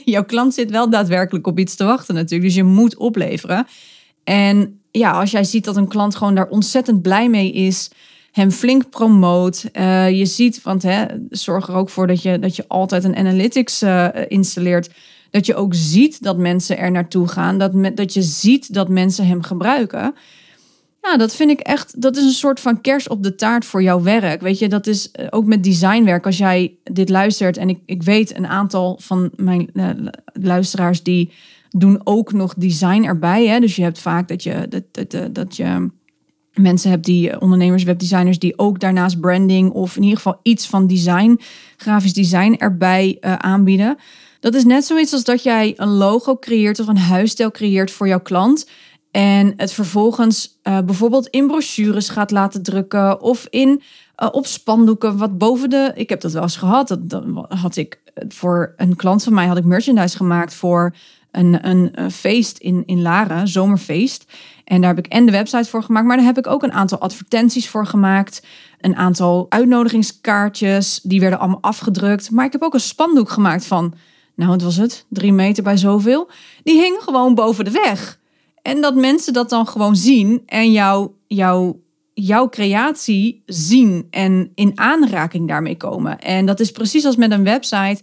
jouw 0.15 0.25
klant 0.25 0.53
zit 0.53 0.71
wel 0.71 0.89
daadwerkelijk 0.89 1.47
op 1.47 1.59
iets 1.59 1.75
te 1.75 1.83
wachten 1.83 2.15
natuurlijk. 2.15 2.49
Dus 2.49 2.55
je 2.55 2.63
moet 2.63 2.97
opleveren. 2.97 3.67
En 4.23 4.81
ja, 4.91 5.11
als 5.11 5.31
jij 5.31 5.43
ziet 5.43 5.65
dat 5.65 5.75
een 5.75 5.87
klant 5.87 6.15
gewoon 6.15 6.35
daar 6.35 6.49
ontzettend 6.49 7.01
blij 7.01 7.29
mee 7.29 7.51
is, 7.51 7.89
hem 8.31 8.51
flink 8.51 8.89
promoot. 8.89 9.65
Uh, 9.73 10.09
je 10.09 10.25
ziet, 10.25 10.61
want 10.61 10.83
hè, 10.83 11.05
zorg 11.29 11.67
er 11.67 11.75
ook 11.75 11.89
voor 11.89 12.07
dat 12.07 12.21
je, 12.21 12.39
dat 12.39 12.55
je 12.55 12.65
altijd 12.67 13.03
een 13.03 13.15
analytics 13.15 13.83
uh, 13.83 14.07
installeert. 14.27 14.89
Dat 15.29 15.45
je 15.45 15.55
ook 15.55 15.73
ziet 15.75 16.23
dat 16.23 16.37
mensen 16.37 16.77
er 16.77 16.91
naartoe 16.91 17.27
gaan. 17.27 17.57
Dat, 17.57 17.95
dat 17.95 18.13
je 18.13 18.21
ziet 18.21 18.73
dat 18.73 18.89
mensen 18.89 19.27
hem 19.27 19.41
gebruiken. 19.41 20.15
Ja, 21.01 21.17
dat 21.17 21.35
vind 21.35 21.49
ik 21.49 21.59
echt, 21.59 22.01
dat 22.01 22.17
is 22.17 22.23
een 22.23 22.29
soort 22.29 22.59
van 22.59 22.81
kers 22.81 23.07
op 23.07 23.23
de 23.23 23.35
taart 23.35 23.65
voor 23.65 23.83
jouw 23.83 24.01
werk. 24.01 24.41
Weet 24.41 24.59
je, 24.59 24.69
dat 24.69 24.87
is 24.87 25.11
eh, 25.11 25.27
ook 25.29 25.45
met 25.45 25.63
designwerk. 25.63 26.25
Als 26.25 26.37
jij 26.37 26.77
dit 26.83 27.09
luistert, 27.09 27.57
en 27.57 27.69
ik, 27.69 27.79
ik 27.85 28.03
weet 28.03 28.37
een 28.37 28.47
aantal 28.47 28.99
van 29.01 29.31
mijn 29.35 29.69
uh, 29.73 29.89
luisteraars 30.33 31.03
die 31.03 31.31
doen 31.69 32.01
ook 32.03 32.33
nog 32.33 32.53
design 32.53 33.03
erbij. 33.03 33.47
Hè? 33.47 33.59
Dus 33.59 33.75
je 33.75 33.81
hebt 33.81 33.99
vaak 33.99 34.27
dat 34.27 34.43
je, 34.43 34.67
dat, 34.69 34.83
dat, 34.91 35.35
dat 35.35 35.55
je 35.55 35.89
mensen 36.53 36.89
hebt 36.89 37.05
die 37.05 37.29
eh, 37.29 37.41
ondernemers, 37.41 37.83
webdesigners, 37.83 38.39
die 38.39 38.57
ook 38.57 38.79
daarnaast 38.79 39.19
branding 39.19 39.71
of 39.71 39.95
in 39.95 40.01
ieder 40.03 40.17
geval 40.17 40.39
iets 40.43 40.67
van 40.67 40.87
design, 40.87 41.39
grafisch 41.77 42.13
design 42.13 42.55
erbij 42.57 43.17
aanbieden. 43.37 43.97
Dat 44.39 44.53
is 44.53 44.63
net 44.63 44.85
zoiets 44.85 45.13
als 45.13 45.23
dat 45.23 45.43
jij 45.43 45.73
een 45.75 45.89
logo 45.89 46.37
creëert 46.37 46.79
of 46.79 46.87
een 46.87 46.97
huisstijl 46.97 47.51
creëert 47.51 47.91
voor 47.91 48.07
jouw 48.07 48.21
klant. 48.21 48.67
En 49.11 49.53
het 49.57 49.73
vervolgens 49.73 50.59
uh, 50.63 50.79
bijvoorbeeld 50.79 51.27
in 51.27 51.47
brochures 51.47 52.09
gaat 52.09 52.31
laten 52.31 52.63
drukken 52.63 53.21
of 53.21 53.47
in, 53.49 53.81
uh, 54.17 54.29
op 54.31 54.45
spandoeken 54.45 55.17
wat 55.17 55.37
boven 55.37 55.69
de. 55.69 55.91
Ik 55.95 56.09
heb 56.09 56.21
dat 56.21 56.31
wel 56.31 56.41
eens 56.41 56.57
gehad. 56.57 56.97
Dat, 57.01 57.23
had 57.49 57.75
ik 57.75 57.99
voor 58.27 58.73
een 58.77 58.95
klant 58.95 59.23
van 59.23 59.33
mij 59.33 59.45
had 59.45 59.57
ik 59.57 59.63
merchandise 59.63 60.17
gemaakt 60.17 60.53
voor 60.53 60.95
een, 61.31 61.67
een, 61.67 61.89
een 61.93 62.11
feest 62.11 62.57
in, 62.57 62.83
in 62.85 63.01
Laren, 63.01 63.47
zomerfeest. 63.47 64.25
En 64.63 64.81
daar 64.81 64.95
heb 64.95 65.05
ik 65.05 65.11
en 65.11 65.25
de 65.25 65.31
website 65.31 65.69
voor 65.69 65.83
gemaakt, 65.83 66.05
maar 66.05 66.17
daar 66.17 66.25
heb 66.25 66.37
ik 66.37 66.47
ook 66.47 66.63
een 66.63 66.71
aantal 66.71 66.99
advertenties 66.99 67.69
voor 67.69 67.85
gemaakt. 67.85 68.45
Een 68.81 68.95
aantal 68.95 69.45
uitnodigingskaartjes, 69.49 70.99
die 71.03 71.19
werden 71.19 71.39
allemaal 71.39 71.61
afgedrukt. 71.61 72.31
Maar 72.31 72.45
ik 72.45 72.51
heb 72.51 72.61
ook 72.61 72.73
een 72.73 72.79
spandoek 72.79 73.29
gemaakt 73.29 73.65
van, 73.65 73.93
nou 74.35 74.49
wat 74.49 74.61
was 74.61 74.75
het, 74.75 75.05
drie 75.09 75.33
meter 75.33 75.63
bij 75.63 75.77
zoveel. 75.77 76.29
Die 76.63 76.81
hing 76.81 76.97
gewoon 76.99 77.35
boven 77.35 77.65
de 77.65 77.71
weg. 77.71 78.19
En 78.67 78.81
dat 78.81 78.95
mensen 78.95 79.33
dat 79.33 79.49
dan 79.49 79.67
gewoon 79.67 79.95
zien 79.95 80.43
en 80.45 80.71
jou, 80.71 81.11
jou, 81.27 81.75
jouw 82.13 82.49
creatie 82.49 83.43
zien 83.45 84.07
en 84.09 84.51
in 84.55 84.71
aanraking 84.75 85.47
daarmee 85.47 85.77
komen. 85.77 86.19
En 86.19 86.45
dat 86.45 86.59
is 86.59 86.71
precies 86.71 87.05
als 87.05 87.15
met 87.15 87.31
een 87.31 87.43
website. 87.43 88.01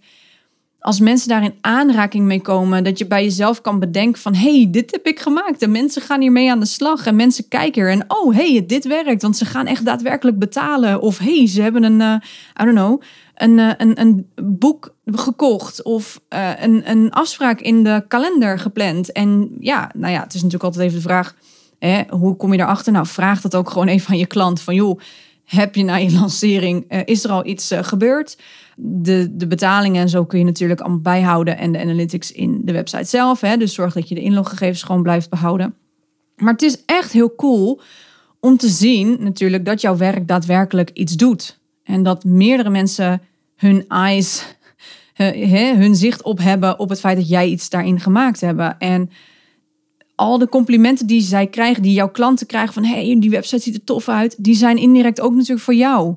Als 0.84 1.00
mensen 1.00 1.28
daar 1.28 1.42
in 1.42 1.54
aanraking 1.60 2.24
mee 2.24 2.40
komen, 2.40 2.84
dat 2.84 2.98
je 2.98 3.06
bij 3.06 3.22
jezelf 3.22 3.60
kan 3.60 3.78
bedenken 3.78 4.20
van 4.20 4.34
hey, 4.34 4.68
dit 4.70 4.90
heb 4.90 5.06
ik 5.06 5.20
gemaakt. 5.20 5.62
En 5.62 5.70
mensen 5.70 6.02
gaan 6.02 6.20
hiermee 6.20 6.50
aan 6.50 6.60
de 6.60 6.66
slag. 6.66 7.06
En 7.06 7.16
mensen 7.16 7.48
kijken 7.48 7.82
er 7.82 7.90
en 7.90 8.04
oh 8.08 8.34
hey, 8.34 8.64
dit 8.66 8.86
werkt, 8.86 9.22
want 9.22 9.36
ze 9.36 9.44
gaan 9.44 9.66
echt 9.66 9.84
daadwerkelijk 9.84 10.38
betalen. 10.38 11.00
Of 11.00 11.18
hey, 11.18 11.48
ze 11.48 11.62
hebben 11.62 11.82
een, 11.82 12.00
uh, 12.00 12.14
I 12.60 12.64
don't 12.64 12.76
know, 12.76 13.02
een, 13.34 13.58
eh, 13.58 13.70
een, 13.76 14.00
een 14.00 14.26
boek 14.42 14.94
gekocht. 15.04 15.82
Of 15.82 16.20
uh, 16.34 16.50
een, 16.60 16.90
een 16.90 17.10
afspraak 17.10 17.60
in 17.60 17.84
de 17.84 18.04
kalender 18.08 18.58
gepland. 18.58 19.12
En 19.12 19.56
ja, 19.60 19.90
nou 19.94 20.12
ja, 20.12 20.20
het 20.20 20.34
is 20.34 20.42
natuurlijk 20.42 20.64
altijd 20.64 20.84
even 20.84 20.96
de 20.96 21.08
vraag, 21.08 21.34
hè, 21.78 22.02
hoe 22.08 22.36
kom 22.36 22.52
je 22.52 22.58
daarachter? 22.58 22.92
Nou, 22.92 23.06
vraag 23.06 23.40
dat 23.40 23.54
ook 23.54 23.70
gewoon 23.70 23.88
even 23.88 24.10
aan 24.10 24.18
je 24.18 24.26
klant 24.26 24.60
van 24.60 24.74
joh, 24.74 25.00
heb 25.44 25.74
je 25.74 25.82
na 25.84 25.96
je 25.96 26.12
lancering, 26.12 26.84
uh, 26.88 27.00
is 27.04 27.24
er 27.24 27.30
al 27.30 27.46
iets 27.46 27.72
uh, 27.72 27.82
gebeurd? 27.82 28.38
De, 28.76 29.36
de 29.36 29.46
betalingen 29.46 30.02
en 30.02 30.08
zo 30.08 30.24
kun 30.24 30.38
je 30.38 30.44
natuurlijk 30.44 30.80
allemaal 30.80 31.00
bijhouden 31.00 31.58
en 31.58 31.72
de 31.72 31.80
analytics 31.80 32.32
in 32.32 32.60
de 32.64 32.72
website 32.72 33.04
zelf. 33.04 33.40
Hè, 33.40 33.56
dus 33.56 33.74
zorg 33.74 33.94
dat 33.94 34.08
je 34.08 34.14
de 34.14 34.20
inloggegevens 34.20 34.82
gewoon 34.82 35.02
blijft 35.02 35.30
behouden. 35.30 35.74
Maar 36.36 36.52
het 36.52 36.62
is 36.62 36.84
echt 36.84 37.12
heel 37.12 37.34
cool 37.34 37.80
om 38.40 38.56
te 38.56 38.68
zien 38.68 39.16
natuurlijk 39.20 39.64
dat 39.64 39.80
jouw 39.80 39.96
werk 39.96 40.28
daadwerkelijk 40.28 40.90
iets 40.90 41.16
doet. 41.16 41.58
En 41.84 42.02
dat 42.02 42.24
meerdere 42.24 42.70
mensen 42.70 43.22
hun 43.56 43.84
eyes, 43.88 44.56
hun 45.82 45.94
zicht 45.94 46.22
op 46.22 46.38
hebben 46.38 46.78
op 46.78 46.88
het 46.88 47.00
feit 47.00 47.16
dat 47.16 47.28
jij 47.28 47.48
iets 47.48 47.70
daarin 47.70 48.00
gemaakt 48.00 48.40
hebben. 48.40 48.78
En 48.78 49.10
al 50.14 50.38
de 50.38 50.48
complimenten 50.48 51.06
die 51.06 51.20
zij 51.20 51.46
krijgen, 51.46 51.82
die 51.82 51.92
jouw 51.92 52.10
klanten 52.10 52.46
krijgen 52.46 52.74
van 52.74 52.84
hey, 52.84 53.16
die 53.20 53.30
website 53.30 53.62
ziet 53.62 53.74
er 53.74 53.84
tof 53.84 54.08
uit, 54.08 54.44
die 54.44 54.54
zijn 54.54 54.76
indirect 54.76 55.20
ook 55.20 55.32
natuurlijk 55.32 55.60
voor 55.60 55.74
jou. 55.74 56.14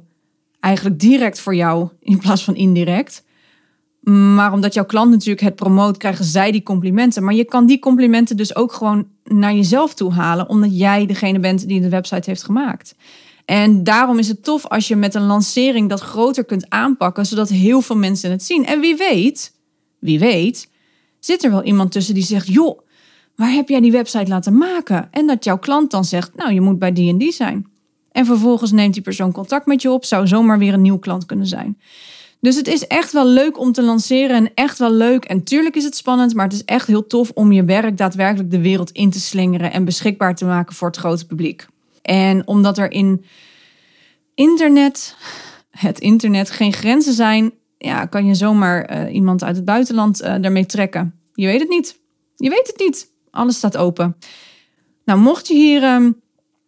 Eigenlijk 0.59 0.99
direct 0.99 1.39
voor 1.39 1.55
jou 1.55 1.89
in 1.99 2.17
plaats 2.17 2.43
van 2.43 2.55
indirect. 2.55 3.25
Maar 4.09 4.53
omdat 4.53 4.73
jouw 4.73 4.85
klant 4.85 5.11
natuurlijk 5.11 5.41
het 5.41 5.55
promoot, 5.55 5.97
krijgen 5.97 6.25
zij 6.25 6.51
die 6.51 6.63
complimenten. 6.63 7.23
Maar 7.23 7.33
je 7.33 7.45
kan 7.45 7.65
die 7.65 7.79
complimenten 7.79 8.37
dus 8.37 8.55
ook 8.55 8.73
gewoon 8.73 9.07
naar 9.23 9.53
jezelf 9.53 9.93
toe 9.93 10.11
halen, 10.11 10.49
omdat 10.49 10.77
jij 10.77 11.05
degene 11.05 11.39
bent 11.39 11.67
die 11.67 11.81
de 11.81 11.89
website 11.89 12.29
heeft 12.29 12.43
gemaakt. 12.43 12.95
En 13.45 13.83
daarom 13.83 14.19
is 14.19 14.27
het 14.27 14.43
tof 14.43 14.65
als 14.67 14.87
je 14.87 14.95
met 14.95 15.15
een 15.15 15.25
lancering 15.25 15.89
dat 15.89 15.99
groter 15.99 16.45
kunt 16.45 16.69
aanpakken, 16.69 17.25
zodat 17.25 17.49
heel 17.49 17.81
veel 17.81 17.97
mensen 17.97 18.31
het 18.31 18.43
zien. 18.43 18.65
En 18.65 18.79
wie 18.79 18.95
weet, 18.95 19.53
wie 19.99 20.19
weet, 20.19 20.69
zit 21.19 21.43
er 21.43 21.51
wel 21.51 21.63
iemand 21.63 21.91
tussen 21.91 22.13
die 22.13 22.23
zegt: 22.23 22.47
joh, 22.47 22.79
waar 23.37 23.51
heb 23.51 23.69
jij 23.69 23.79
die 23.79 23.91
website 23.91 24.27
laten 24.27 24.57
maken? 24.57 25.07
En 25.11 25.27
dat 25.27 25.43
jouw 25.43 25.57
klant 25.57 25.91
dan 25.91 26.05
zegt: 26.05 26.35
nou, 26.35 26.53
je 26.53 26.61
moet 26.61 26.79
bij 26.79 26.93
die 26.93 27.09
en 27.09 27.17
die 27.17 27.31
zijn. 27.31 27.67
En 28.11 28.25
vervolgens 28.25 28.71
neemt 28.71 28.93
die 28.93 29.03
persoon 29.03 29.31
contact 29.31 29.65
met 29.65 29.81
je 29.81 29.91
op, 29.91 30.05
zou 30.05 30.27
zomaar 30.27 30.59
weer 30.59 30.73
een 30.73 30.81
nieuw 30.81 30.97
klant 30.97 31.25
kunnen 31.25 31.47
zijn. 31.47 31.77
Dus 32.39 32.55
het 32.55 32.67
is 32.67 32.87
echt 32.87 33.11
wel 33.11 33.25
leuk 33.25 33.59
om 33.59 33.71
te 33.71 33.83
lanceren 33.83 34.35
en 34.35 34.51
echt 34.53 34.79
wel 34.79 34.91
leuk. 34.91 35.25
En 35.25 35.43
tuurlijk 35.43 35.75
is 35.75 35.83
het 35.83 35.95
spannend, 35.95 36.33
maar 36.33 36.45
het 36.45 36.53
is 36.53 36.65
echt 36.65 36.87
heel 36.87 37.07
tof 37.07 37.31
om 37.33 37.51
je 37.51 37.63
werk 37.63 37.97
daadwerkelijk 37.97 38.51
de 38.51 38.61
wereld 38.61 38.91
in 38.91 39.09
te 39.09 39.19
slingeren 39.19 39.71
en 39.71 39.85
beschikbaar 39.85 40.35
te 40.35 40.45
maken 40.45 40.75
voor 40.75 40.87
het 40.87 40.97
grote 40.97 41.25
publiek. 41.25 41.67
En 42.01 42.47
omdat 42.47 42.77
er 42.77 42.91
in 42.91 43.25
internet, 44.33 45.15
het 45.69 45.99
internet, 45.99 46.49
geen 46.49 46.73
grenzen 46.73 47.13
zijn, 47.13 47.51
ja, 47.77 48.05
kan 48.05 48.25
je 48.25 48.35
zomaar 48.35 49.07
uh, 49.07 49.13
iemand 49.13 49.43
uit 49.43 49.55
het 49.55 49.65
buitenland 49.65 50.21
uh, 50.21 50.35
daarmee 50.41 50.65
trekken. 50.65 51.19
Je 51.33 51.45
weet 51.45 51.59
het 51.59 51.69
niet. 51.69 51.99
Je 52.35 52.49
weet 52.49 52.67
het 52.67 52.79
niet. 52.79 53.15
Alles 53.37 53.55
staat 53.55 53.77
open. 53.77 54.15
Nou, 55.05 55.19
mocht 55.19 55.47
je 55.47 55.53
hier 55.53 55.83
um, 55.83 56.21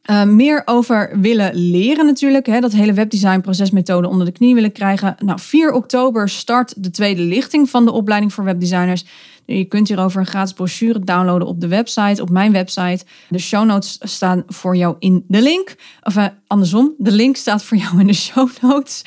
uh, 0.10 0.24
meer 0.24 0.62
over 0.66 1.12
willen 1.22 1.56
leren 1.56 2.06
natuurlijk, 2.06 2.46
hè, 2.46 2.60
dat 2.60 2.72
hele 2.72 2.94
webdesign 2.94 3.42
procesmethode 3.42 4.08
onder 4.08 4.26
de 4.26 4.32
knie 4.32 4.56
willen 4.56 4.72
krijgen. 4.72 5.16
Nou, 5.20 5.40
4 5.40 5.72
oktober 5.72 6.30
start 6.30 6.84
de 6.84 6.90
tweede 6.90 7.22
lichting 7.22 7.70
van 7.70 7.86
de 7.86 7.92
opleiding 7.92 8.34
voor 8.34 8.44
webdesigners. 8.44 9.06
Je 9.46 9.66
kunt 9.66 9.88
hierover 9.88 10.20
een 10.20 10.26
gratis 10.26 10.54
brochure 10.54 11.00
downloaden 11.00 11.48
op 11.48 11.62
de 11.62 11.68
website, 11.68 12.22
op 12.22 12.30
mijn 12.30 12.52
website. 12.52 13.06
De 13.30 13.40
show 13.40 13.66
notes 13.66 13.98
staan 14.02 14.44
voor 14.48 14.76
jou 14.76 14.96
in 15.00 15.26
de 15.28 15.42
link. 15.42 15.76
Of 16.04 16.16
uh, 16.16 16.26
andersom, 16.48 16.94
de 16.98 17.12
link 17.12 17.36
staat 17.36 17.64
voor 17.64 17.78
jou 17.78 18.00
in 18.00 18.08
de 18.08 18.14
show 18.14 18.50
notes. 18.62 19.02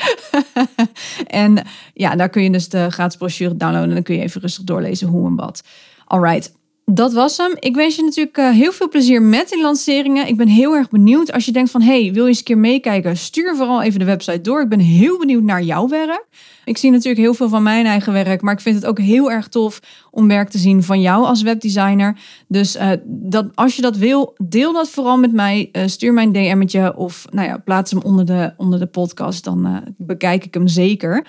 en 1.27 1.63
ja, 1.95 2.17
daar 2.17 2.29
kun 2.29 2.43
je 2.43 2.51
dus 2.51 2.69
de 2.69 2.91
gratis 2.91 3.17
brochure 3.17 3.57
downloaden. 3.57 3.89
En 3.89 3.95
dan 3.95 4.03
kun 4.03 4.15
je 4.15 4.23
even 4.23 4.41
rustig 4.41 4.65
doorlezen 4.65 5.09
hoe 5.09 5.27
en 5.27 5.35
wat. 5.35 5.63
Alright, 6.07 6.53
dat 6.85 7.13
was 7.13 7.37
hem. 7.37 7.57
Ik 7.59 7.75
wens 7.75 7.97
je 7.97 8.03
natuurlijk 8.03 8.39
uh, 8.39 8.51
heel 8.51 8.73
veel 8.73 8.89
plezier 8.89 9.23
met 9.23 9.49
die 9.49 9.63
lanceringen. 9.63 10.29
Ik 10.29 10.37
ben 10.37 10.49
heel 10.49 10.75
erg 10.75 10.91
benieuwd. 10.91 11.33
Als 11.33 11.45
je 11.45 11.53
denkt 11.53 11.71
van, 11.71 11.83
hey, 11.83 12.13
wil 12.13 12.23
je 12.23 12.29
eens 12.29 12.39
een 12.39 12.45
keer 12.45 12.59
meekijken? 12.59 13.17
Stuur 13.17 13.57
vooral 13.57 13.83
even 13.83 13.99
de 13.99 14.05
website 14.05 14.41
door. 14.41 14.61
Ik 14.61 14.69
ben 14.69 14.79
heel 14.79 15.19
benieuwd 15.19 15.43
naar 15.43 15.63
jouw 15.63 15.89
werk. 15.89 16.27
Ik 16.65 16.79
zie 16.79 16.91
natuurlijk 16.91 17.21
heel 17.21 17.35
veel 17.35 17.49
van 17.49 17.63
mijn 17.63 17.87
eigen 17.87 18.13
werk, 18.13 18.43
maar 18.43 18.53
ik 18.53 18.61
vind 18.61 18.77
het 18.77 18.87
ook 18.87 18.99
heel 18.99 19.31
erg 19.31 19.49
tof 19.49 19.81
om 20.11 20.29
werk 20.29 20.49
te 20.49 20.59
zien 20.59 20.83
van 20.83 21.01
jou 21.01 21.25
als 21.25 21.43
webdesigner. 21.43 22.19
Dus 22.49 22.77
uh, 22.77 22.91
dat, 23.05 23.47
als 23.55 23.77
je 23.77 23.83
dat 23.83 23.97
wil, 23.97 24.35
deel 24.45 24.73
dat 24.73 24.89
vooral 24.91 25.19
met 25.19 25.33
mij. 25.33 25.69
Uh, 25.73 25.83
stuur 25.87 26.13
mij 26.13 26.25
een 26.25 26.33
DM'tje 26.33 26.97
of 26.97 27.25
nou 27.31 27.49
ja, 27.49 27.59
plaats 27.59 27.91
hem 27.91 28.01
onder 28.03 28.27
de, 28.27 28.53
onder 28.57 28.79
de 28.79 28.87
podcast. 28.87 29.45
Dan 29.45 29.85
bekijk 29.97 30.45
ik 30.45 30.55
hem 30.55 30.69
zeker. 30.69 31.27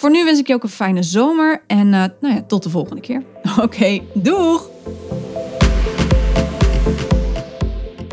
Voor 0.00 0.10
nu 0.10 0.24
wens 0.24 0.38
ik 0.38 0.46
je 0.46 0.54
ook 0.54 0.62
een 0.62 0.68
fijne 0.68 1.02
zomer 1.02 1.62
en 1.66 1.88
nou 1.88 2.10
ja, 2.20 2.42
tot 2.46 2.62
de 2.62 2.70
volgende 2.70 3.00
keer. 3.00 3.22
Oké, 3.64 4.00
doeg! 4.14 4.70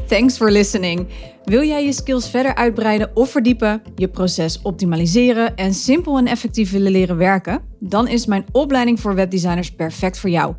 Thanks 0.08 0.38
for 0.38 0.52
listening. 0.52 1.08
Wil 1.43 1.63
jij 1.63 1.86
je 1.86 1.93
skills 1.93 2.30
verder 2.30 2.56
uitbreiden 2.56 3.12
of 3.13 3.30
verdiepen, 3.30 3.82
je 3.95 4.08
proces 4.08 4.62
optimaliseren 4.62 5.56
en 5.56 5.73
simpel 5.73 6.17
en 6.17 6.28
effectief 6.28 6.71
willen 6.71 6.91
leren 6.91 7.17
werken? 7.17 7.62
Dan 7.80 8.08
is 8.08 8.26
mijn 8.26 8.45
opleiding 8.52 9.00
voor 9.00 9.15
webdesigners 9.15 9.71
perfect 9.71 10.19
voor 10.19 10.30
jou. 10.30 10.56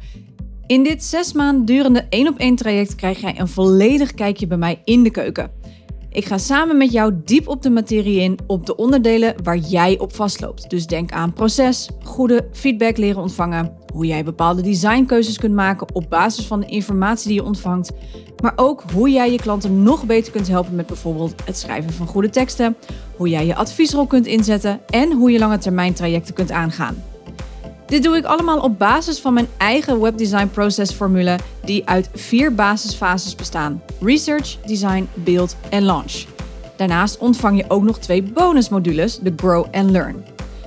In 0.67 0.83
dit 0.83 1.05
zes 1.05 1.33
maanden 1.33 1.65
durende 1.65 2.07
één 2.09 2.29
op 2.29 2.39
één 2.39 2.57
traject 2.57 2.95
krijg 2.95 3.21
jij 3.21 3.41
een 3.41 3.49
volledig 3.49 4.15
kijkje 4.15 4.47
bij 4.47 4.59
mij 4.59 4.83
in 4.85 5.03
de 5.03 5.11
keuken. 5.11 5.51
Ik 6.11 6.25
ga 6.25 6.39
samen 6.39 6.77
met 6.77 6.93
jou 6.93 7.13
diep 7.25 7.49
op 7.49 7.63
de 7.63 7.71
materie 7.71 8.21
in, 8.21 8.39
op 8.47 8.67
de 8.67 8.77
onderdelen 8.77 9.35
waar 9.43 9.57
jij 9.57 9.99
op 9.99 10.15
vastloopt. 10.15 10.71
Dus 10.71 10.87
denk 10.87 11.13
aan 11.13 11.33
proces, 11.33 11.89
goede 12.05 12.49
feedback 12.53 12.97
leren 12.97 13.23
ontvangen, 13.23 13.73
hoe 13.93 14.07
jij 14.07 14.25
bepaalde 14.25 14.63
designkeuzes 14.63 15.39
kunt 15.39 15.55
maken 15.55 15.95
op 15.95 16.07
basis 16.09 16.47
van 16.47 16.61
de 16.61 16.67
informatie 16.67 17.29
die 17.29 17.37
je 17.37 17.45
ontvangt, 17.45 17.91
maar 18.43 18.53
ook 18.57 18.83
hoe 18.93 19.11
jij 19.11 19.33
je 19.33 19.39
klanten 19.39 19.83
nog 19.83 20.05
beter 20.05 20.33
kunt 20.33 20.49
helpen 20.49 20.75
met 20.75 20.87
bijvoorbeeld 20.87 21.35
het 21.45 21.59
schrijven 21.59 21.93
van 21.93 22.07
goede 22.07 22.31
teksten, 22.31 22.77
hoe 23.17 23.29
jij 23.29 23.47
je 23.47 23.55
adviesrol 23.55 24.07
kunt 24.07 24.27
inzetten 24.27 24.81
en 24.87 25.13
hoe 25.13 25.31
je 25.31 25.39
lange 25.39 25.59
termijn 25.59 25.95
trajecten 25.95 26.35
kunt 26.35 26.51
aangaan. 26.51 27.03
Dit 27.89 28.03
doe 28.03 28.17
ik 28.17 28.25
allemaal 28.25 28.61
op 28.61 28.79
basis 28.79 29.19
van 29.19 29.33
mijn 29.33 29.49
eigen 29.57 30.01
webdesign 30.01 30.49
processformule 30.49 31.39
die 31.65 31.89
uit 31.89 32.09
vier 32.15 32.55
basisfases 32.55 33.35
bestaan: 33.35 33.83
research, 34.01 34.57
design, 34.67 35.09
build 35.15 35.57
en 35.69 35.83
launch. 35.83 36.25
Daarnaast 36.77 37.19
ontvang 37.19 37.57
je 37.57 37.65
ook 37.69 37.83
nog 37.83 37.99
twee 37.99 38.23
bonusmodules, 38.23 39.19
de 39.19 39.33
Grow 39.37 39.67
and 39.73 39.91
Learn. 39.91 40.25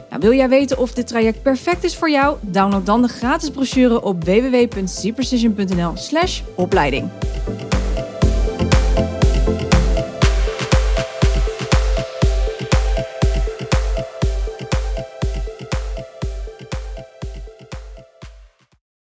Nou, 0.10 0.22
wil 0.22 0.34
jij 0.34 0.50
weten 0.50 0.78
of 0.78 0.94
dit 0.94 1.08
traject 1.08 1.42
perfect 1.42 1.84
is 1.84 1.96
voor 1.96 2.10
jou? 2.10 2.38
Download 2.42 2.86
dan 2.86 3.02
de 3.02 3.08
gratis 3.08 3.50
brochure 3.50 4.02
op 4.02 4.24
www.cprecision.nl/opleiding. 4.24 7.10